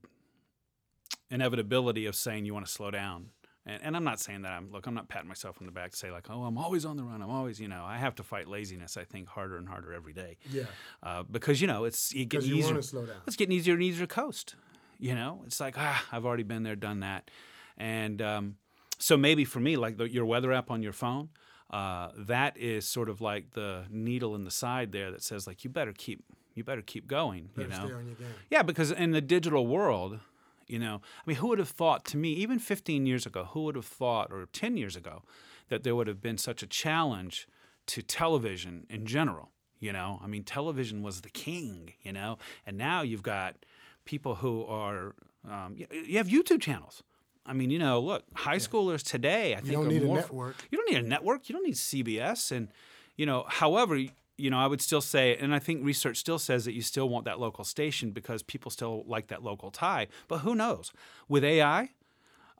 inevitability 1.29 2.05
of 2.05 2.15
saying 2.15 2.45
you 2.45 2.53
want 2.53 2.65
to 2.65 2.71
slow 2.71 2.91
down. 2.91 3.27
And, 3.65 3.81
and 3.83 3.95
I'm 3.95 4.03
not 4.03 4.19
saying 4.19 4.41
that 4.43 4.51
I'm 4.51 4.71
look. 4.71 4.87
I'm 4.87 4.93
not 4.93 5.09
patting 5.09 5.27
myself 5.27 5.57
on 5.59 5.65
the 5.65 5.71
back 5.71 5.91
to 5.91 5.97
say 5.97 6.11
like, 6.11 6.27
oh, 6.29 6.43
I'm 6.43 6.57
always 6.57 6.85
on 6.85 6.97
the 6.97 7.03
run. 7.03 7.21
I'm 7.21 7.29
always, 7.29 7.59
you 7.59 7.67
know, 7.67 7.83
I 7.85 7.97
have 7.97 8.15
to 8.15 8.23
fight 8.23 8.47
laziness. 8.47 8.97
I 8.97 9.03
think 9.03 9.27
harder 9.27 9.57
and 9.57 9.67
harder 9.67 9.93
every 9.93 10.13
day, 10.13 10.37
Yeah. 10.49 10.63
uh, 11.03 11.23
because 11.29 11.61
you 11.61 11.67
know 11.67 11.83
it's 11.83 12.11
Because 12.11 12.45
getting 12.45 12.49
you 12.49 12.55
easier. 12.63 12.73
want 12.73 12.83
to 12.83 12.89
slow 12.89 13.05
down. 13.05 13.17
It's 13.27 13.35
getting 13.35 13.55
easier 13.55 13.73
and 13.75 13.83
easier 13.83 14.07
to 14.07 14.13
coast. 14.13 14.55
You 14.97 15.13
know, 15.15 15.43
it's 15.45 15.59
like 15.59 15.75
ah, 15.77 16.03
I've 16.11 16.25
already 16.25 16.43
been 16.43 16.63
there, 16.63 16.75
done 16.75 17.01
that, 17.01 17.29
and 17.77 18.21
um, 18.21 18.55
so 18.99 19.17
maybe 19.17 19.45
for 19.45 19.59
me, 19.59 19.77
like 19.77 19.97
the, 19.97 20.09
your 20.09 20.25
weather 20.25 20.53
app 20.53 20.69
on 20.69 20.83
your 20.83 20.93
phone, 20.93 21.29
uh, 21.71 22.09
that 22.17 22.57
is 22.57 22.87
sort 22.87 23.09
of 23.09 23.21
like 23.21 23.51
the 23.51 23.85
needle 23.89 24.35
in 24.35 24.43
the 24.43 24.51
side 24.51 24.91
there 24.91 25.11
that 25.11 25.23
says 25.23 25.47
like 25.47 25.63
you 25.63 25.69
better 25.69 25.93
keep 25.93 26.23
you 26.55 26.63
better 26.63 26.81
keep 26.81 27.07
going. 27.07 27.49
You 27.55 27.67
know, 27.67 27.85
stay 27.85 27.93
on 27.93 28.05
your 28.05 28.15
game. 28.15 28.33
yeah, 28.49 28.63
because 28.63 28.91
in 28.91 29.11
the 29.11 29.21
digital 29.21 29.65
world, 29.67 30.19
you 30.67 30.79
know, 30.79 31.01
I 31.17 31.21
mean, 31.25 31.37
who 31.37 31.47
would 31.47 31.59
have 31.59 31.69
thought 31.69 32.05
to 32.05 32.17
me, 32.17 32.33
even 32.33 32.59
15 32.59 33.05
years 33.05 33.25
ago, 33.25 33.45
who 33.45 33.63
would 33.63 33.75
have 33.75 33.85
thought, 33.85 34.31
or 34.31 34.47
10 34.51 34.77
years 34.77 34.95
ago, 34.95 35.23
that 35.69 35.83
there 35.83 35.95
would 35.95 36.07
have 36.07 36.21
been 36.21 36.37
such 36.37 36.61
a 36.61 36.67
challenge 36.67 37.47
to 37.87 38.01
television 38.01 38.85
in 38.89 39.05
general? 39.05 39.51
You 39.79 39.93
know, 39.93 40.19
I 40.21 40.27
mean, 40.27 40.43
television 40.43 41.01
was 41.01 41.21
the 41.21 41.29
king, 41.29 41.93
you 42.01 42.11
know, 42.11 42.37
and 42.65 42.77
now 42.77 43.01
you've 43.01 43.23
got 43.23 43.55
people 44.03 44.35
who 44.35 44.65
are, 44.65 45.15
um, 45.49 45.75
you 45.77 46.17
have 46.17 46.27
YouTube 46.27 46.61
channels. 46.61 47.01
I 47.45 47.53
mean, 47.53 47.71
you 47.71 47.79
know, 47.79 47.99
look, 47.99 48.23
high 48.33 48.57
schoolers 48.57 49.03
today, 49.03 49.53
I 49.53 49.57
think, 49.57 49.67
you 49.67 49.73
don't 49.73 49.85
are 49.87 49.89
need 49.89 50.03
a 50.03 50.07
network. 50.07 50.55
You 50.69 50.77
don't 50.77 50.91
need 50.91 51.03
a 51.03 51.07
network. 51.07 51.49
You 51.49 51.53
don't 51.53 51.65
need 51.65 51.75
CBS, 51.75 52.51
and 52.51 52.67
you 53.15 53.25
know, 53.25 53.45
however, 53.47 53.97
you 54.37 54.49
know, 54.49 54.59
I 54.59 54.67
would 54.67 54.81
still 54.81 55.01
say, 55.01 55.35
and 55.35 55.53
I 55.53 55.59
think 55.59 55.83
research 55.83 56.17
still 56.17 56.39
says 56.39 56.65
that 56.65 56.73
you 56.73 56.81
still 56.81 57.09
want 57.09 57.25
that 57.25 57.39
local 57.39 57.63
station 57.63 58.11
because 58.11 58.41
people 58.43 58.71
still 58.71 59.03
like 59.05 59.27
that 59.27 59.43
local 59.43 59.71
tie. 59.71 60.07
But 60.27 60.39
who 60.39 60.55
knows? 60.55 60.93
With 61.27 61.43
AI, 61.43 61.89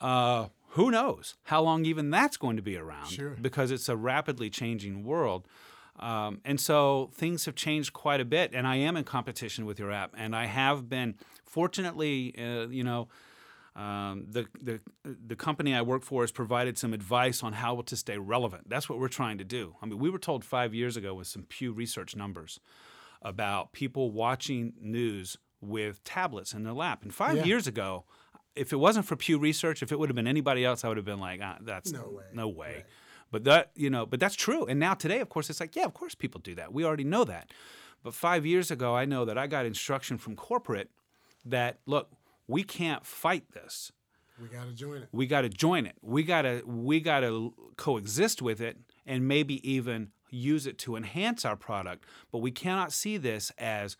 uh, 0.01 0.47
who 0.71 0.91
knows 0.91 1.35
how 1.43 1.61
long 1.61 1.85
even 1.85 2.09
that's 2.09 2.37
going 2.37 2.57
to 2.57 2.61
be 2.61 2.77
around? 2.77 3.07
Sure. 3.07 3.35
Because 3.41 3.71
it's 3.71 3.89
a 3.89 3.95
rapidly 3.95 4.49
changing 4.49 5.03
world. 5.03 5.47
Um, 5.99 6.41
and 6.45 6.59
so 6.59 7.09
things 7.13 7.45
have 7.45 7.55
changed 7.55 7.93
quite 7.93 8.21
a 8.21 8.25
bit, 8.25 8.51
and 8.53 8.65
I 8.65 8.77
am 8.77 8.95
in 8.95 9.03
competition 9.03 9.65
with 9.65 9.79
your 9.79 9.91
app, 9.91 10.13
and 10.17 10.35
I 10.35 10.45
have 10.45 10.89
been. 10.89 11.15
Fortunately, 11.45 12.33
uh, 12.37 12.67
you 12.67 12.83
know, 12.83 13.09
um, 13.79 14.25
the, 14.29 14.45
the 14.61 14.79
the 15.27 15.35
company 15.35 15.73
I 15.73 15.81
work 15.81 16.03
for 16.03 16.21
has 16.23 16.31
provided 16.31 16.77
some 16.77 16.93
advice 16.93 17.41
on 17.43 17.53
how 17.53 17.81
to 17.81 17.95
stay 17.95 18.17
relevant. 18.17 18.69
That's 18.69 18.89
what 18.89 18.99
we're 18.99 19.07
trying 19.21 19.37
to 19.37 19.43
do. 19.43 19.75
I 19.81 19.85
mean, 19.85 19.99
we 19.99 20.09
were 20.09 20.19
told 20.19 20.43
five 20.43 20.73
years 20.73 20.97
ago 20.97 21.13
with 21.13 21.27
some 21.27 21.43
Pew 21.43 21.71
Research 21.71 22.15
numbers 22.15 22.59
about 23.21 23.71
people 23.71 24.11
watching 24.11 24.73
news 24.81 25.37
with 25.61 26.03
tablets 26.03 26.53
in 26.53 26.63
their 26.63 26.73
lap. 26.73 27.03
And 27.03 27.13
five 27.13 27.37
Yeah. 27.37 27.45
years 27.45 27.67
ago, 27.67 28.05
if 28.55 28.71
it 28.73 28.77
wasn't 28.77 29.05
for 29.05 29.15
Pew 29.15 29.37
Research, 29.37 29.81
if 29.83 29.91
it 29.91 29.99
would 29.99 30.09
have 30.09 30.15
been 30.15 30.27
anybody 30.27 30.65
else, 30.65 30.83
I 30.83 30.87
would 30.89 30.97
have 30.97 31.05
been 31.05 31.19
like, 31.19 31.39
ah, 31.43 31.57
"That's 31.61 31.91
No 31.91 32.09
way. 32.09 32.25
no 32.33 32.47
way." 32.47 32.85
But 33.31 33.43
that 33.45 33.71
you 33.75 33.89
know, 33.89 34.05
but 34.05 34.19
that's 34.19 34.35
true. 34.35 34.65
And 34.65 34.79
now 34.79 34.93
today, 34.93 35.19
of 35.21 35.29
course, 35.29 35.49
it's 35.49 35.59
like, 35.59 35.75
yeah, 35.75 35.85
of 35.85 35.93
course, 35.93 36.15
people 36.15 36.41
do 36.41 36.55
that. 36.55 36.73
We 36.73 36.83
already 36.83 37.03
know 37.03 37.23
that. 37.25 37.51
But 38.03 38.13
five 38.13 38.45
years 38.45 38.71
ago, 38.71 38.95
I 38.95 39.05
know 39.05 39.23
that 39.25 39.37
I 39.37 39.47
got 39.47 39.65
instruction 39.65 40.17
from 40.17 40.35
corporate 40.35 40.89
that 41.45 41.79
look, 41.85 42.09
we 42.49 42.63
can't 42.63 43.05
fight 43.05 43.45
this 43.53 43.91
We 44.41 44.47
got 44.49 44.65
to 44.65 44.73
join 44.73 45.01
it. 45.03 45.09
we 45.11 45.25
got 45.27 45.41
to 45.41 45.49
join 45.49 45.85
it. 45.85 45.95
We 46.01 46.23
got 46.23 46.41
to 46.41 46.61
we 46.65 46.99
got 46.99 47.21
to 47.21 47.53
coexist 47.77 48.41
with 48.41 48.59
it 48.59 48.77
and 49.05 49.27
maybe 49.27 49.55
even 49.69 50.09
use 50.31 50.67
it 50.67 50.77
to 50.79 50.95
enhance 50.95 51.45
our 51.45 51.55
product. 51.55 52.05
But 52.31 52.39
we 52.39 52.51
cannot 52.51 52.91
see 52.91 53.17
this 53.17 53.51
as 53.57 53.97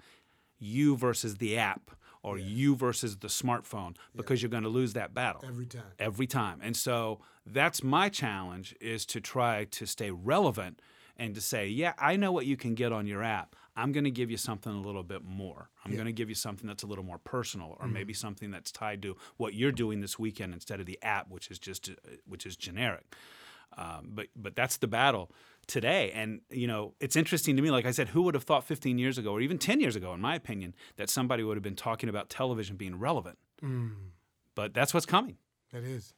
you 0.60 0.98
versus 0.98 1.38
the 1.38 1.58
app 1.58 1.92
or 2.22 2.38
you 2.38 2.76
versus 2.76 3.18
the 3.18 3.30
smartphone 3.30 3.96
because 4.16 4.42
you're 4.42 4.50
going 4.50 4.64
to 4.64 4.70
lose 4.70 4.94
that 4.94 5.14
battle 5.14 5.42
Every 5.48 5.66
time. 5.66 5.84
every 5.98 6.28
time. 6.28 6.60
And 6.62 6.76
so 6.76 7.22
that's 7.46 7.82
my 7.84 8.10
challenge 8.10 8.76
is 8.82 9.06
to 9.08 9.22
try 9.22 9.66
to 9.72 9.86
stay 9.86 10.12
relevant 10.12 10.82
and 11.16 11.34
to 11.36 11.42
say, 11.42 11.68
yeah, 11.68 11.94
I 11.98 12.16
know 12.18 12.32
what 12.32 12.46
you 12.46 12.58
can 12.58 12.76
get 12.76 12.92
on 12.92 13.08
your 13.08 13.24
app. 13.24 13.56
I'm 13.76 13.92
going 13.92 14.04
to 14.04 14.12
give 14.12 14.30
you 14.32 14.38
something 14.38 14.72
a 14.72 14.82
little 14.82 15.04
bit 15.04 15.24
more. 15.24 15.70
I'm 15.86 15.94
going 15.94 16.06
to 16.08 16.12
give 16.14 16.30
you 16.30 16.36
something 16.36 16.68
that's 16.68 16.84
a 16.84 16.88
little 16.88 17.04
more 17.04 17.18
personal 17.20 17.78
or 17.80 17.88
maybe 17.88 18.14
something 18.14 18.52
that's 18.52 18.72
tied 18.72 19.02
to 19.04 19.16
what 19.38 19.54
you're 19.54 19.72
doing 19.72 20.02
this 20.02 20.18
weekend 20.20 20.54
instead 20.54 20.80
of 20.80 20.86
the 20.86 21.00
app 21.02 21.30
which 21.30 21.50
is 21.52 21.60
just 21.60 21.90
uh, 21.90 21.94
which 22.28 22.46
is 22.46 22.56
generic. 22.58 23.16
Um, 23.78 24.10
but 24.14 24.28
but 24.36 24.56
that's 24.56 24.78
the 24.78 24.88
battle 24.88 25.32
today. 25.68 26.12
And 26.12 26.42
you 26.50 26.66
know, 26.68 26.96
it's 27.00 27.16
interesting 27.16 27.56
to 27.56 27.62
me. 27.62 27.70
Like 27.72 27.86
I 27.86 27.92
said, 27.92 28.10
who 28.10 28.24
would 28.24 28.34
have 28.34 28.44
thought 28.44 28.64
15 28.64 28.98
years 28.98 29.18
ago, 29.18 29.32
or 29.34 29.42
even 29.42 29.58
10 29.60 29.80
years 29.80 29.96
ago, 29.96 30.14
in 30.14 30.20
my 30.22 30.36
opinion, 30.36 30.74
that 30.98 31.10
somebody 31.10 31.44
would 31.44 31.56
have 31.56 31.64
been 31.64 31.76
talking 31.76 32.10
about 32.10 32.30
television 32.30 32.76
being 32.78 32.98
relevant? 32.98 33.38
Mm, 33.64 33.92
But 34.56 34.74
that's 34.74 34.94
what's 34.94 35.06
coming. 35.06 35.38
that 35.72 35.84
is. 35.84 36.14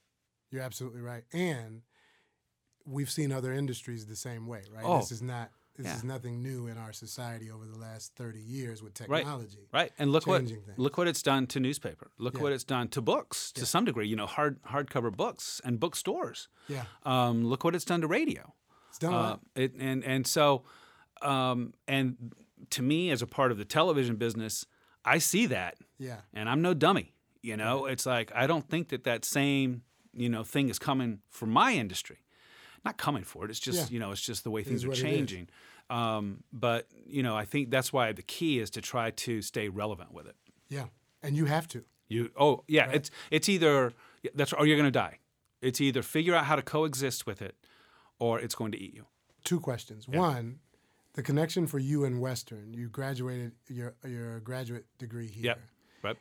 You're 0.50 0.62
absolutely 0.64 1.02
right. 1.02 1.24
And 1.34 1.82
we've 2.86 3.10
seen 3.10 3.32
other 3.32 3.54
industries 3.54 4.06
the 4.06 4.16
same 4.16 4.48
way, 4.48 4.64
right? 4.74 4.84
Oh, 4.86 5.00
this 5.00 5.12
is 5.12 5.22
not 5.22 5.52
this 5.76 5.86
yeah. 5.86 5.96
is 5.96 6.04
nothing 6.04 6.42
new 6.44 6.68
in 6.68 6.78
our 6.78 6.92
society 6.94 7.50
over 7.50 7.66
the 7.66 7.78
last 7.78 8.14
30 8.16 8.40
years 8.40 8.84
with 8.84 8.94
technology. 8.94 9.58
Right, 9.72 9.82
right. 9.84 9.92
and 9.98 10.12
look 10.12 10.28
what 10.28 10.46
things. 10.48 10.60
look 10.78 10.98
what 10.98 11.08
it's 11.08 11.22
done 11.24 11.48
to 11.48 11.60
newspaper. 11.60 12.12
Look 12.18 12.36
Yeah. 12.36 12.42
what 12.44 12.52
it's 12.52 12.64
done 12.66 12.90
to 12.90 13.02
books 13.02 13.52
to 13.54 13.66
some 13.66 13.86
degree. 13.86 14.08
You 14.08 14.16
know, 14.18 14.28
hard 14.28 14.62
hardcover 14.64 15.16
books 15.16 15.62
and 15.64 15.80
bookstores. 15.80 16.50
Yeah. 16.68 16.84
Um, 17.04 17.46
look 17.46 17.64
what 17.64 17.74
it's 17.76 17.86
done 17.86 18.02
to 18.02 18.08
radio. 18.08 18.54
It's 18.90 19.00
done 19.00 19.14
Uh, 19.14 19.38
it, 19.56 19.74
and 19.80 20.04
and 20.04 20.28
so, 20.28 20.64
um, 21.22 21.74
and 21.88 22.34
to 22.72 22.82
me, 22.82 23.10
as 23.12 23.22
a 23.22 23.28
part 23.28 23.52
of 23.52 23.58
the 23.58 23.66
television 23.66 24.18
business, 24.18 24.66
I 25.06 25.18
see 25.20 25.46
that, 25.48 25.78
Yeah. 25.98 26.22
and 26.34 26.50
I'm 26.50 26.62
no 26.62 26.74
dummy. 26.74 27.14
You 27.42 27.58
know, 27.58 27.86
it's 27.86 28.06
like 28.06 28.32
I 28.36 28.46
don't 28.46 28.68
think 28.70 28.90
that 28.90 29.04
that 29.06 29.26
same 29.26 29.84
you 30.14 30.28
know 30.30 30.44
thing 30.44 30.70
is 30.70 30.78
coming 30.80 31.22
for 31.30 31.46
my 31.46 31.74
industry. 31.74 32.18
Not 32.84 32.98
coming 32.98 33.24
for 33.24 33.46
it. 33.46 33.52
It's 33.52 33.60
just 33.60 33.78
Yeah. 33.92 33.94
you 33.94 34.00
know, 34.00 34.12
it's 34.12 34.22
just 34.22 34.44
the 34.44 34.52
way 34.52 34.64
things 34.64 34.84
are 34.84 34.90
what 34.90 34.98
it 34.98 35.06
is. 35.06 35.10
changing. 35.12 35.48
Um, 35.90 36.44
but 36.54 36.88
you 37.06 37.22
know, 37.24 37.36
I 37.36 37.46
think 37.46 37.70
that's 37.70 37.92
why 37.94 38.12
the 38.12 38.22
key 38.22 38.60
is 38.60 38.70
to 38.72 38.82
try 38.82 39.12
to 39.12 39.42
stay 39.42 39.70
relevant 39.70 40.14
with 40.14 40.26
it. 40.28 40.36
Yeah. 40.70 40.88
And 41.22 41.36
you 41.36 41.46
have 41.46 41.68
to. 41.70 41.84
You 42.08 42.32
oh 42.36 42.64
yeah, 42.68 42.90
it's 42.92 43.10
it's 43.30 43.48
either 43.48 43.94
that's 44.36 44.52
or 44.54 44.66
you're 44.66 44.78
going 44.78 44.88
to 44.88 44.92
die. 44.92 45.20
It's 45.62 45.80
either 45.80 46.02
figure 46.02 46.34
out 46.36 46.46
how 46.46 46.56
to 46.56 46.62
coexist 46.62 47.26
with 47.26 47.42
it, 47.42 47.56
or 48.20 48.40
it's 48.40 48.56
going 48.56 48.72
to 48.74 48.78
eat 48.80 48.94
you. 48.94 49.06
Two 49.44 49.60
questions. 49.60 50.08
One, 50.08 50.60
the 51.14 51.24
connection 51.24 51.68
for 51.68 51.80
you 51.80 52.04
and 52.04 52.20
Western. 52.20 52.74
You 52.74 52.90
graduated 52.90 53.54
your 53.70 53.96
your 54.06 54.40
graduate 54.42 54.88
degree 54.98 55.28
here. 55.28 55.46
Yep. 55.46 55.60
Right. 56.04 56.18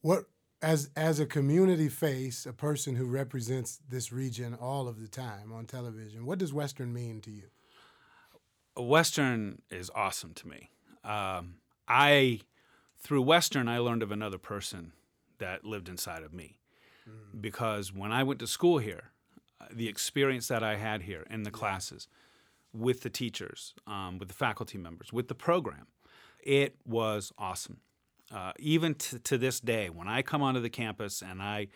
What 0.00 0.24
as 0.62 0.90
as 0.96 1.20
a 1.20 1.26
community 1.26 1.88
face, 1.88 2.46
a 2.46 2.52
person 2.52 2.96
who 2.96 3.06
represents 3.06 3.80
this 3.88 4.12
region 4.12 4.54
all 4.54 4.88
of 4.88 5.00
the 5.00 5.08
time 5.08 5.52
on 5.52 5.66
television, 5.66 6.26
what 6.26 6.38
does 6.38 6.52
Western 6.52 6.92
mean 6.92 7.20
to 7.20 7.30
you? 7.30 7.44
Western 8.76 9.62
is 9.70 9.90
awesome 9.94 10.34
to 10.34 10.48
me. 10.48 10.70
Um, 11.04 11.54
I 11.86 12.40
through 13.00 13.22
Western, 13.22 13.68
I 13.68 13.78
learned 13.78 14.02
of 14.02 14.10
another 14.10 14.38
person 14.38 14.92
that 15.38 15.64
lived 15.64 15.88
inside 15.88 16.22
of 16.22 16.32
me, 16.32 16.58
because 17.40 17.92
when 17.92 18.10
I 18.12 18.24
went 18.24 18.40
to 18.40 18.46
school 18.46 18.78
here, 18.78 19.10
uh, 19.60 19.66
the 19.70 19.88
experience 19.88 20.48
that 20.48 20.62
I 20.62 20.76
had 20.76 21.02
here 21.02 21.24
in 21.30 21.44
the 21.44 21.50
classes, 21.50 22.08
with 22.72 23.02
the 23.02 23.10
teachers, 23.10 23.74
um, 23.86 24.18
with 24.18 24.28
the 24.28 24.34
faculty 24.34 24.78
members, 24.78 25.12
with 25.12 25.28
the 25.28 25.34
program, 25.34 25.86
it 26.42 26.76
was 26.84 27.32
awesome. 27.38 27.78
Uh, 28.30 28.52
even 28.58 28.94
to, 28.94 29.18
to 29.20 29.38
this 29.38 29.58
day, 29.60 29.88
when 29.88 30.06
I 30.08 30.22
come 30.22 30.42
onto 30.42 30.60
the 30.60 30.70
campus 30.70 31.22
and 31.22 31.40
I 31.40 31.68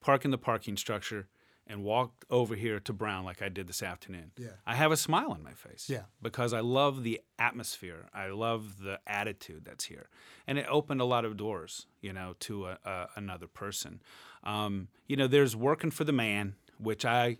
park 0.00 0.24
in 0.24 0.30
the 0.30 0.38
parking 0.38 0.76
structure 0.76 1.26
and 1.66 1.82
walk 1.82 2.24
over 2.30 2.54
here 2.54 2.78
to 2.78 2.92
Brown 2.92 3.24
like 3.24 3.42
I 3.42 3.48
did 3.48 3.66
this 3.66 3.82
afternoon, 3.82 4.30
Yeah. 4.38 4.50
I 4.64 4.76
have 4.76 4.92
a 4.92 4.96
smile 4.96 5.32
on 5.32 5.42
my 5.42 5.52
face. 5.52 5.88
Yeah. 5.90 6.02
Because 6.22 6.52
I 6.52 6.60
love 6.60 7.02
the 7.02 7.20
atmosphere. 7.40 8.06
I 8.14 8.28
love 8.28 8.78
the 8.82 9.00
attitude 9.04 9.64
that's 9.64 9.86
here. 9.86 10.08
And 10.46 10.58
it 10.58 10.66
opened 10.68 11.00
a 11.00 11.04
lot 11.04 11.24
of 11.24 11.36
doors, 11.36 11.86
you 12.00 12.12
know, 12.12 12.36
to 12.40 12.66
a, 12.66 12.78
a, 12.84 13.08
another 13.16 13.48
person. 13.48 14.00
Um, 14.44 14.86
you 15.08 15.16
know, 15.16 15.26
there's 15.26 15.56
working 15.56 15.90
for 15.90 16.04
the 16.04 16.12
man, 16.12 16.54
which 16.78 17.04
I 17.04 17.38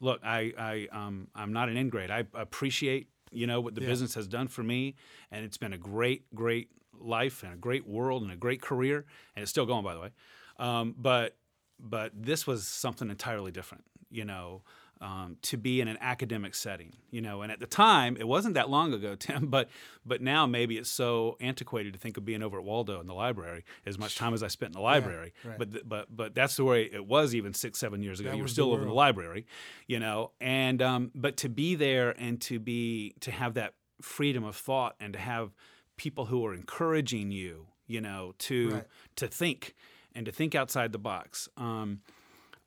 look, 0.00 0.20
I, 0.24 0.52
I, 0.58 0.88
um, 0.90 1.28
I'm 1.36 1.52
not 1.52 1.68
an 1.68 1.76
ingrate. 1.76 2.10
I 2.10 2.24
appreciate, 2.34 3.08
you 3.30 3.46
know, 3.46 3.60
what 3.60 3.76
the 3.76 3.80
Yeah. 3.82 3.88
business 3.88 4.14
has 4.14 4.26
done 4.26 4.48
for 4.48 4.64
me. 4.64 4.96
And 5.30 5.44
it's 5.44 5.56
been 5.56 5.72
a 5.72 5.78
great, 5.78 6.34
great 6.34 6.68
life 7.00 7.42
and 7.42 7.52
a 7.52 7.56
great 7.56 7.86
world 7.86 8.22
and 8.22 8.32
a 8.32 8.36
great 8.36 8.60
career. 8.60 9.04
And 9.34 9.42
it's 9.42 9.50
still 9.50 9.66
going, 9.66 9.84
by 9.84 9.94
the 9.94 10.00
way. 10.00 10.10
Um, 10.58 10.94
but, 10.98 11.36
but 11.78 12.12
this 12.14 12.46
was 12.46 12.66
something 12.66 13.10
entirely 13.10 13.52
different, 13.52 13.84
you 14.10 14.24
know, 14.24 14.62
um, 15.00 15.36
to 15.42 15.56
be 15.56 15.80
in 15.80 15.88
an 15.88 15.98
academic 16.00 16.54
setting, 16.54 16.92
you 17.10 17.20
know. 17.20 17.42
And 17.42 17.52
at 17.52 17.60
the 17.60 17.66
time, 17.66 18.16
it 18.16 18.26
wasn't 18.26 18.54
that 18.54 18.68
long 18.68 18.92
ago, 18.92 19.14
Tim, 19.18 19.46
but 19.46 19.68
but 20.04 20.20
now 20.20 20.46
maybe 20.46 20.76
it's 20.76 20.90
so 20.90 21.36
antiquated 21.40 21.92
to 21.92 21.98
think 21.98 22.16
of 22.16 22.24
being 22.24 22.42
over 22.42 22.58
at 22.58 22.64
Waldo 22.64 23.00
in 23.00 23.06
the 23.06 23.14
library 23.14 23.64
as 23.86 23.98
much 23.98 24.16
time 24.16 24.34
as 24.34 24.42
I 24.42 24.48
spent 24.48 24.70
in 24.70 24.78
the 24.78 24.84
library. 24.84 25.32
right. 25.44 25.58
But 25.58 25.72
th- 25.72 25.84
but 25.86 26.14
but 26.14 26.34
that's 26.34 26.56
the 26.56 26.64
way 26.64 26.82
it 26.82 27.06
was 27.06 27.34
even 27.34 27.54
six 27.54 27.78
seven 27.78 28.02
years 28.02 28.20
ago. 28.20 28.30
That 28.30 28.36
you 28.36 28.42
were 28.42 28.48
still 28.48 28.72
over 28.72 28.82
in 28.82 28.88
the 28.88 28.94
library, 28.94 29.46
you 29.86 30.00
know. 30.00 30.32
And 30.40 30.82
um, 30.82 31.10
but 31.14 31.36
to 31.38 31.48
be 31.48 31.74
there 31.74 32.10
and 32.20 32.40
to 32.42 32.58
be 32.58 33.14
to 33.20 33.30
have 33.30 33.54
that 33.54 33.74
freedom 34.00 34.44
of 34.44 34.56
thought 34.56 34.94
and 35.00 35.12
to 35.12 35.18
have 35.18 35.54
people 35.98 36.26
who 36.26 36.46
are 36.46 36.54
encouraging 36.54 37.30
you, 37.30 37.66
you 37.86 38.00
know, 38.00 38.32
to 38.38 38.68
Right. 38.70 38.86
to 39.16 39.28
think 39.28 39.74
and 40.14 40.24
to 40.24 40.32
think 40.32 40.54
outside 40.54 40.92
the 40.92 40.98
box. 40.98 41.48
Um, 41.58 42.00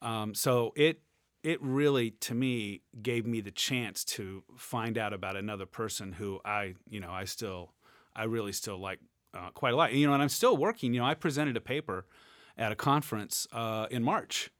um, 0.02 0.36
so 0.36 0.74
it 0.76 1.02
it 1.44 1.60
really 1.62 2.12
to 2.12 2.36
me 2.36 2.82
gave 3.02 3.26
me 3.26 3.42
the 3.42 3.50
chance 3.52 4.04
to 4.06 4.44
find 4.56 4.96
out 4.98 5.12
about 5.14 5.36
another 5.36 5.66
person 5.66 6.14
who 6.14 6.40
I 6.46 6.76
you 6.88 7.00
know 7.00 7.12
I 7.12 7.26
still 7.26 7.74
I 8.16 8.26
really 8.26 8.52
still 8.54 8.78
like 8.78 9.00
uh, 9.34 9.50
quite 9.52 9.74
a 9.74 9.76
lot. 9.78 9.94
You 9.94 10.06
know, 10.08 10.14
and 10.14 10.22
I'm 10.22 10.30
still 10.30 10.56
working. 10.58 10.94
You 10.94 11.00
know, 11.00 11.06
I 11.08 11.16
presented 11.16 11.58
a 11.58 11.62
paper 11.62 12.06
at 12.58 12.72
a 12.72 12.76
conference 12.76 13.48
uh, 13.54 13.88
in 13.90 14.04
March 14.04 14.52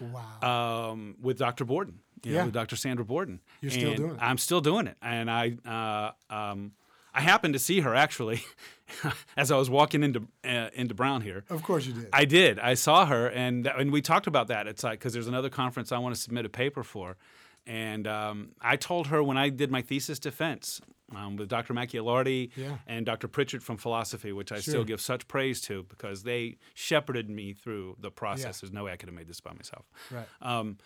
Wow. 0.00 0.90
um, 0.92 1.16
with 1.20 1.38
Dr. 1.38 1.64
Borden. 1.64 2.00
You 2.24 2.32
know, 2.32 2.38
Yeah. 2.38 2.44
with 2.44 2.54
Dr. 2.54 2.76
Sandra 2.76 3.04
Borden. 3.04 3.40
You're 3.62 3.70
still 3.70 3.94
doing 3.94 4.10
it. 4.16 4.18
I'm 4.20 4.38
still 4.38 4.60
doing 4.60 4.86
it, 4.86 4.96
and 5.00 5.30
I 5.30 5.56
uh, 5.64 6.34
um, 6.34 6.72
I 7.18 7.22
happened 7.22 7.54
to 7.54 7.58
see 7.58 7.80
her 7.80 7.94
actually 7.94 8.42
as 9.36 9.50
I 9.50 9.56
was 9.56 9.68
walking 9.68 10.02
into 10.02 10.20
uh, 10.44 10.68
into 10.74 10.94
Brown 10.94 11.20
here. 11.22 11.44
of 11.50 11.62
course 11.62 11.86
you 11.86 11.92
did. 11.94 12.08
I 12.12 12.24
did. 12.24 12.58
I 12.58 12.74
saw 12.74 13.06
her, 13.06 13.26
and 13.28 13.66
and 13.66 13.92
we 13.92 14.00
talked 14.02 14.26
about 14.26 14.48
that. 14.48 14.66
It's 14.66 14.82
like 14.84 14.98
because 14.98 15.12
there's 15.12 15.28
another 15.28 15.50
conference 15.50 15.92
I 15.92 15.98
want 15.98 16.14
to 16.14 16.20
submit 16.20 16.44
a 16.46 16.48
paper 16.48 16.82
for, 16.82 17.16
and 17.66 18.06
um, 18.06 18.50
I 18.60 18.76
told 18.76 19.08
her 19.08 19.22
when 19.22 19.36
I 19.36 19.48
did 19.50 19.70
my 19.70 19.82
thesis 19.82 20.18
defense 20.18 20.80
um, 21.14 21.36
with 21.36 21.48
Dr. 21.48 21.74
Macchialardi 21.74 22.50
Yeah. 22.56 22.76
and 22.86 23.04
Dr. 23.06 23.28
Pritchard 23.28 23.62
from 23.62 23.78
philosophy, 23.78 24.32
which 24.32 24.52
I 24.52 24.56
Sure. 24.56 24.72
still 24.72 24.84
give 24.84 25.00
such 25.00 25.26
praise 25.26 25.60
to 25.62 25.84
because 25.84 26.22
they 26.22 26.58
shepherded 26.74 27.28
me 27.30 27.54
through 27.54 27.96
the 27.98 28.10
process. 28.10 28.44
Yeah. 28.58 28.60
There's 28.62 28.72
no 28.74 28.84
way 28.84 28.92
I 28.92 28.96
could 28.96 29.08
have 29.08 29.16
made 29.16 29.26
this 29.28 29.40
by 29.40 29.52
myself. 29.54 29.86
Right. 30.10 30.26
Um, 30.42 30.76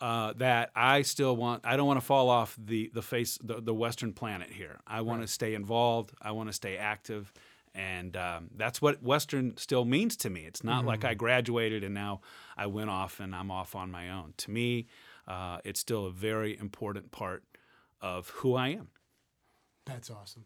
uh, 0.00 0.32
that 0.36 0.70
I 0.74 1.02
still 1.02 1.36
want. 1.36 1.64
I 1.64 1.76
don't 1.76 1.86
want 1.86 2.00
to 2.00 2.06
fall 2.06 2.28
off 2.28 2.56
the 2.58 2.90
the 2.94 3.02
face 3.02 3.38
the, 3.42 3.60
the 3.60 3.74
Western 3.74 4.12
planet 4.12 4.50
here. 4.50 4.80
I 4.86 5.00
want 5.00 5.22
to 5.22 5.28
stay 5.28 5.54
involved. 5.54 6.12
I 6.22 6.32
want 6.32 6.48
to 6.48 6.52
stay 6.52 6.76
active, 6.76 7.32
and 7.74 8.16
um, 8.16 8.50
that's 8.56 8.82
what 8.82 9.02
Western 9.02 9.56
still 9.56 9.84
means 9.84 10.16
to 10.18 10.30
me. 10.30 10.42
It's 10.42 10.64
not 10.64 10.84
like 10.84 11.04
I 11.04 11.14
graduated 11.14 11.84
and 11.84 11.94
now 11.94 12.20
I 12.56 12.66
went 12.66 12.90
off 12.90 13.20
and 13.20 13.34
I'm 13.34 13.50
off 13.50 13.74
on 13.76 13.90
my 13.90 14.10
own. 14.10 14.34
To 14.38 14.50
me, 14.50 14.86
uh, 15.26 15.58
it's 15.64 15.78
still 15.78 16.06
a 16.06 16.10
very 16.10 16.58
important 16.58 17.12
part 17.12 17.44
of 18.00 18.30
who 18.30 18.54
I 18.54 18.68
am. 18.68 18.88
That's 19.86 20.10
awesome. 20.10 20.44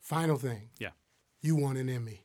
Final 0.00 0.36
thing. 0.36 0.70
Yeah. 0.78 0.90
You 1.40 1.56
won 1.56 1.76
an 1.76 1.88
Emmy. 1.88 2.24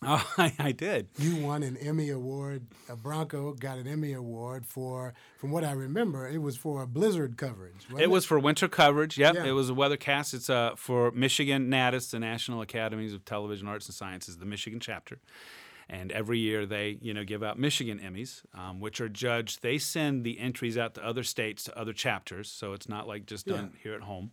Oh, 0.10 0.24
I, 0.38 0.54
I 0.60 0.72
did. 0.72 1.08
You 1.18 1.36
won 1.44 1.64
an 1.64 1.76
Emmy 1.76 2.10
award. 2.10 2.62
A 2.88 2.94
Bronco 2.94 3.52
got 3.54 3.78
an 3.78 3.88
Emmy 3.88 4.12
award 4.12 4.64
for, 4.64 5.12
from 5.38 5.50
what 5.50 5.64
I 5.64 5.72
remember, 5.72 6.28
it 6.28 6.38
was 6.38 6.56
for 6.56 6.86
blizzard 6.86 7.36
coverage. 7.36 7.74
wasn't 7.90 8.02
It 8.02 8.10
was 8.10 8.24
for 8.24 8.38
winter 8.38 8.68
coverage. 8.68 9.18
Yep, 9.18 9.34
Yeah. 9.34 9.44
it 9.46 9.50
was 9.52 9.70
a 9.70 9.72
weathercast. 9.72 10.34
It's 10.34 10.48
uh, 10.48 10.72
for 10.76 11.10
Michigan 11.10 11.68
NATAS, 11.68 12.10
the 12.12 12.20
National 12.20 12.60
Academies 12.62 13.12
of 13.12 13.24
Television 13.24 13.66
Arts 13.66 13.86
and 13.86 13.94
Sciences, 13.94 14.38
the 14.38 14.46
Michigan 14.46 14.78
chapter. 14.78 15.18
And 15.90 16.12
every 16.12 16.38
year 16.38 16.64
they, 16.66 16.98
you 17.00 17.12
know, 17.14 17.24
give 17.24 17.42
out 17.42 17.58
Michigan 17.58 17.98
Emmys, 17.98 18.42
um, 18.54 18.78
which 18.78 19.00
are 19.00 19.08
judged. 19.08 19.62
They 19.62 19.78
send 19.78 20.22
the 20.22 20.38
entries 20.38 20.78
out 20.78 20.94
to 20.94 21.04
other 21.04 21.24
states, 21.24 21.64
to 21.64 21.76
other 21.76 21.92
chapters. 21.94 22.50
So 22.50 22.72
it's 22.74 22.88
not 22.88 23.08
like 23.08 23.26
just 23.26 23.46
done 23.46 23.72
here 23.82 23.94
at 23.94 24.02
home. 24.02 24.30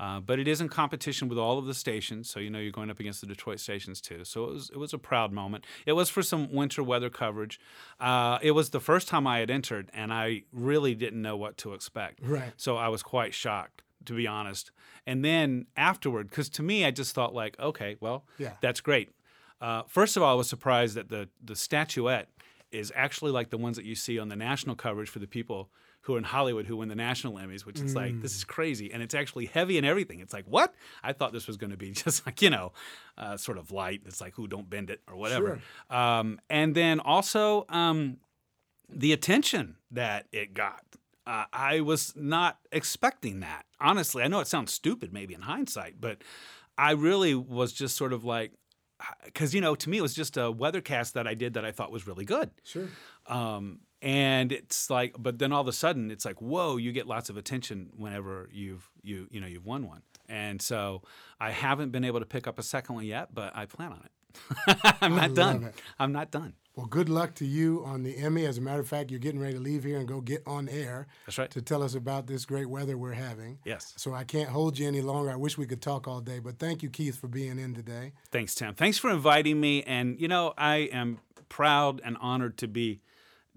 Uh, 0.00 0.18
but 0.18 0.38
it 0.38 0.48
is 0.48 0.62
in 0.62 0.68
competition 0.70 1.28
with 1.28 1.36
all 1.38 1.58
of 1.58 1.66
the 1.66 1.74
stations, 1.74 2.30
so 2.30 2.40
you 2.40 2.48
know 2.48 2.58
you're 2.58 2.72
going 2.72 2.88
up 2.90 2.98
against 3.00 3.20
the 3.20 3.26
Detroit 3.26 3.60
stations 3.60 4.00
too. 4.00 4.24
So 4.24 4.44
it 4.44 4.50
was 4.54 4.70
it 4.70 4.78
was 4.78 4.94
a 4.94 4.98
proud 4.98 5.30
moment. 5.30 5.66
It 5.84 5.92
was 5.92 6.08
for 6.08 6.22
some 6.22 6.50
winter 6.50 6.82
weather 6.82 7.10
coverage. 7.10 7.60
Uh, 8.00 8.38
it 8.40 8.52
was 8.52 8.70
the 8.70 8.80
first 8.80 9.08
time 9.08 9.26
I 9.26 9.40
had 9.40 9.50
entered, 9.50 9.90
and 9.92 10.10
I 10.10 10.44
really 10.52 10.94
didn't 10.94 11.20
know 11.20 11.36
what 11.36 11.58
to 11.58 11.74
expect. 11.74 12.20
Right. 12.22 12.52
So 12.56 12.78
I 12.78 12.88
was 12.88 13.02
quite 13.02 13.34
shocked, 13.34 13.82
to 14.06 14.14
be 14.14 14.26
honest. 14.26 14.70
And 15.06 15.22
then 15.22 15.66
afterward, 15.76 16.30
because 16.30 16.48
to 16.50 16.62
me, 16.62 16.86
I 16.86 16.90
just 16.92 17.14
thought 17.14 17.34
like, 17.34 17.58
okay, 17.60 17.96
well, 18.00 18.24
Yeah. 18.38 18.54
that's 18.62 18.80
great. 18.80 19.10
Uh, 19.60 19.82
first 19.86 20.16
of 20.16 20.22
all, 20.22 20.32
I 20.32 20.36
was 20.36 20.48
surprised 20.48 20.94
that 20.94 21.10
the 21.10 21.28
the 21.44 21.54
statuette 21.54 22.28
is 22.72 22.90
actually 22.96 23.32
like 23.32 23.50
the 23.50 23.58
ones 23.58 23.76
that 23.76 23.84
you 23.84 23.94
see 23.94 24.18
on 24.18 24.28
the 24.28 24.36
national 24.36 24.76
coverage 24.76 25.10
for 25.10 25.18
the 25.18 25.26
people 25.26 25.68
who 26.02 26.14
are 26.14 26.18
in 26.18 26.24
Hollywood 26.24 26.66
who 26.66 26.76
win 26.76 26.88
the 26.88 26.94
national 26.94 27.34
Emmys, 27.34 27.66
which 27.66 27.80
is 27.80 27.94
like 27.94 28.20
this 28.22 28.34
is 28.34 28.44
crazy, 28.44 28.92
and 28.92 29.02
it's 29.02 29.14
actually 29.14 29.46
heavy 29.46 29.76
and 29.76 29.86
everything. 29.86 30.20
It's 30.20 30.32
like 30.32 30.46
what 30.46 30.74
I 31.02 31.12
thought 31.12 31.32
this 31.32 31.46
was 31.46 31.56
going 31.56 31.70
to 31.70 31.76
be 31.76 31.90
just 32.04 32.24
like 32.26 32.40
you 32.42 32.50
know, 32.50 32.72
uh, 33.18 33.36
sort 33.36 33.58
of 33.58 33.70
light. 33.70 34.02
It's 34.06 34.20
like 34.20 34.34
who 34.34 34.48
don't 34.48 34.68
bend 34.68 34.90
it 34.90 35.00
or 35.06 35.16
whatever. 35.16 35.60
Um, 35.90 36.40
and 36.48 36.74
then 36.74 37.00
also 37.00 37.66
um, 37.68 38.18
the 38.88 39.12
attention 39.12 39.76
that 39.90 40.26
it 40.32 40.54
got. 40.54 40.82
Uh, 41.26 41.44
I 41.52 41.80
was 41.80 42.14
not 42.16 42.58
expecting 42.72 43.40
that. 43.40 43.64
Honestly, 43.78 44.22
I 44.22 44.28
know 44.28 44.40
it 44.40 44.48
sounds 44.48 44.72
stupid 44.72 45.12
maybe 45.12 45.34
in 45.34 45.42
hindsight, 45.42 46.00
but 46.00 46.22
I 46.76 46.92
really 46.92 47.34
was 47.34 47.72
just 47.72 47.94
sort 47.96 48.12
of 48.12 48.24
like, 48.24 48.52
because 49.24 49.54
you 49.54 49.60
know, 49.60 49.74
to 49.74 49.90
me 49.90 49.98
it 49.98 50.02
was 50.02 50.14
just 50.14 50.36
a 50.36 50.52
weathercast 50.52 51.12
that 51.12 51.26
I 51.26 51.34
did 51.34 51.54
that 51.54 51.64
I 51.64 51.72
thought 51.72 51.92
was 51.92 52.06
really 52.06 52.24
good. 52.24 52.50
Sure. 52.64 52.88
Um, 53.26 53.80
and 54.02 54.52
it's 54.52 54.88
like, 54.90 55.14
but 55.18 55.38
then 55.38 55.52
all 55.52 55.60
of 55.60 55.68
a 55.68 55.72
sudden 55.72 56.10
it's 56.10 56.24
like, 56.24 56.40
whoa, 56.40 56.76
you 56.76 56.92
get 56.92 57.06
lots 57.06 57.28
of 57.30 57.36
attention 57.36 57.90
whenever 57.96 58.48
you've 58.52 58.88
you 59.02 59.28
you 59.30 59.40
know 59.40 59.46
you've 59.46 59.66
won 59.66 59.86
one. 59.86 60.02
And 60.28 60.62
so 60.62 61.02
I 61.40 61.50
haven't 61.50 61.90
been 61.90 62.04
able 62.04 62.20
to 62.20 62.26
pick 62.26 62.46
up 62.46 62.58
a 62.58 62.62
second 62.62 62.94
one 62.94 63.04
yet, 63.04 63.34
but 63.34 63.54
I 63.56 63.66
plan 63.66 63.92
on 63.92 64.04
it. 64.04 64.10
I'm 65.02 65.16
not 65.16 65.34
done. 65.34 65.64
it. 65.64 65.74
I'm 65.98 66.12
not 66.12 66.30
done. 66.30 66.54
Well, 66.76 66.86
good 66.86 67.08
luck 67.08 67.34
to 67.34 67.44
you 67.44 67.82
on 67.84 68.04
the 68.04 68.16
Emmy. 68.16 68.46
As 68.46 68.56
a 68.56 68.60
matter 68.60 68.78
of 68.80 68.86
fact, 68.88 69.10
you're 69.10 69.18
getting 69.18 69.40
ready 69.40 69.54
to 69.54 69.60
leave 69.60 69.82
here 69.82 69.98
and 69.98 70.06
go 70.06 70.20
get 70.20 70.42
on 70.46 70.68
air 70.68 71.08
That's 71.26 71.36
right. 71.36 71.50
to 71.50 71.60
tell 71.60 71.82
us 71.82 71.96
about 71.96 72.28
this 72.28 72.44
great 72.46 72.66
weather 72.70 72.96
we're 72.96 73.12
having. 73.12 73.58
Yes. 73.64 73.92
So 73.96 74.14
I 74.14 74.22
can't 74.22 74.48
hold 74.48 74.78
you 74.78 74.86
any 74.86 75.00
longer. 75.00 75.30
I 75.32 75.36
wish 75.36 75.58
we 75.58 75.66
could 75.66 75.82
talk 75.82 76.06
all 76.06 76.20
day, 76.20 76.38
but 76.38 76.60
thank 76.60 76.82
you, 76.84 76.88
Keith, 76.88 77.20
for 77.20 77.26
being 77.26 77.58
in 77.58 77.74
today. 77.74 78.12
Thanks, 78.30 78.54
Tim. 78.54 78.74
Thanks 78.74 78.98
for 78.98 79.10
inviting 79.10 79.60
me. 79.60 79.82
And, 79.82 80.18
you 80.20 80.28
know, 80.28 80.54
I 80.56 80.76
am 80.92 81.18
proud 81.48 82.00
and 82.04 82.16
honored 82.20 82.56
to 82.58 82.68
be 82.68 83.00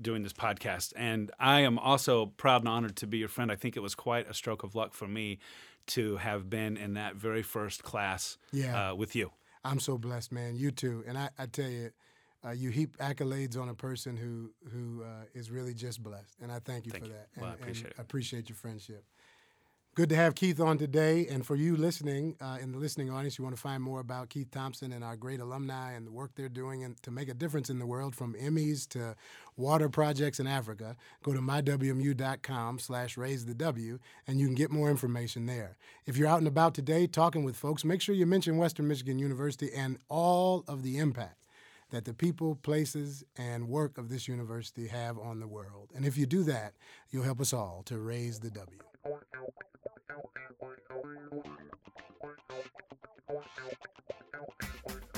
doing 0.01 0.23
this 0.23 0.33
podcast. 0.33 0.93
And 0.95 1.31
I 1.39 1.61
am 1.61 1.77
also 1.79 2.27
proud 2.27 2.61
and 2.61 2.69
honored 2.69 2.95
to 2.97 3.07
be 3.07 3.17
your 3.17 3.27
friend. 3.29 3.51
I 3.51 3.55
think 3.55 3.75
it 3.77 3.81
was 3.81 3.95
quite 3.95 4.29
a 4.29 4.33
stroke 4.33 4.63
of 4.63 4.75
luck 4.75 4.93
for 4.93 5.07
me 5.07 5.39
to 5.87 6.17
have 6.17 6.49
been 6.49 6.77
in 6.77 6.93
that 6.93 7.15
very 7.15 7.43
first 7.43 7.83
class 7.83 8.37
Yeah. 8.51 8.91
uh, 8.91 8.95
with 8.95 9.15
you. 9.15 9.31
I'm 9.65 9.79
so 9.79 9.97
blessed, 9.97 10.31
man. 10.31 10.55
You 10.55 10.71
too. 10.71 11.03
And 11.07 11.17
I, 11.17 11.29
I 11.37 11.45
tell 11.45 11.69
you, 11.69 11.91
uh, 12.45 12.51
you 12.51 12.69
heap 12.71 12.97
accolades 12.97 13.57
on 13.57 13.69
a 13.69 13.73
person 13.73 14.17
who 14.17 14.51
who 14.73 15.01
uh, 15.03 15.23
is 15.33 15.49
really 15.49 15.73
just 15.73 16.03
blessed, 16.03 16.35
and 16.41 16.51
I 16.51 16.59
thank 16.59 16.85
you 16.85 16.91
Thank 16.91 17.05
for 17.05 17.09
you. 17.11 17.15
that. 17.15 17.27
Well, 17.37 17.45
I 17.49 17.53
And- 17.53 17.61
appreciate 17.61 17.83
and 17.85 17.91
it. 17.93 17.99
I 17.99 18.01
appreciate 18.01 18.49
your 18.49 18.57
friendship. 18.57 19.05
Good 19.95 20.09
to 20.09 20.15
have 20.15 20.33
Keith 20.33 20.59
on 20.59 20.79
today, 20.79 21.27
and 21.27 21.45
for 21.45 21.55
you 21.55 21.77
listening 21.77 22.35
uh, 22.41 22.57
in 22.59 22.71
the 22.71 22.79
listening 22.79 23.11
audience, 23.11 23.37
you 23.37 23.43
want 23.43 23.55
to 23.55 23.61
find 23.61 23.83
more 23.83 23.99
about 23.99 24.29
Keith 24.29 24.49
Thompson 24.49 24.91
and 24.91 25.03
our 25.03 25.15
great 25.15 25.39
alumni 25.39 25.91
and 25.91 26.07
the 26.07 26.11
work 26.11 26.31
they're 26.33 26.49
doing 26.49 26.83
and 26.83 26.99
to 27.03 27.11
make 27.11 27.29
a 27.29 27.33
difference 27.35 27.69
in 27.69 27.77
the 27.77 27.85
world, 27.85 28.15
from 28.15 28.33
Emmys 28.33 28.89
to 28.89 29.15
water 29.55 29.89
projects 29.89 30.39
in 30.39 30.47
Africa. 30.47 30.95
Go 31.21 31.31
to 31.33 31.39
mywmu.com/slash 31.39 33.17
raise 33.17 33.45
the 33.45 33.53
W, 33.53 33.99
and 34.25 34.39
you 34.39 34.47
can 34.47 34.55
get 34.55 34.71
more 34.71 34.89
information 34.89 35.45
there. 35.45 35.77
If 36.07 36.17
you're 36.17 36.27
out 36.27 36.39
and 36.39 36.47
about 36.47 36.73
today 36.73 37.05
talking 37.05 37.43
with 37.43 37.55
folks, 37.55 37.85
make 37.85 38.01
sure 38.01 38.15
you 38.15 38.25
mention 38.25 38.57
Western 38.57 38.87
Michigan 38.87 39.19
University 39.19 39.69
and 39.71 39.99
all 40.09 40.63
of 40.67 40.81
the 40.81 40.97
impact 40.97 41.45
that 41.91 42.05
the 42.05 42.15
people, 42.15 42.55
places, 42.55 43.23
and 43.37 43.69
work 43.69 43.99
of 43.99 44.09
this 44.09 44.27
university 44.27 44.87
have 44.87 45.19
on 45.19 45.39
the 45.39 45.47
world. 45.47 45.91
And 45.93 46.03
if 46.03 46.17
you 46.17 46.25
do 46.25 46.41
that, 46.45 46.73
you'll 47.11 47.25
help 47.25 47.39
us 47.39 47.53
all 47.53 47.83
to 47.85 47.99
raise 47.99 48.39
the 48.39 48.49
W. 48.49 48.79
Thank 49.05 49.23
you. 54.89 55.12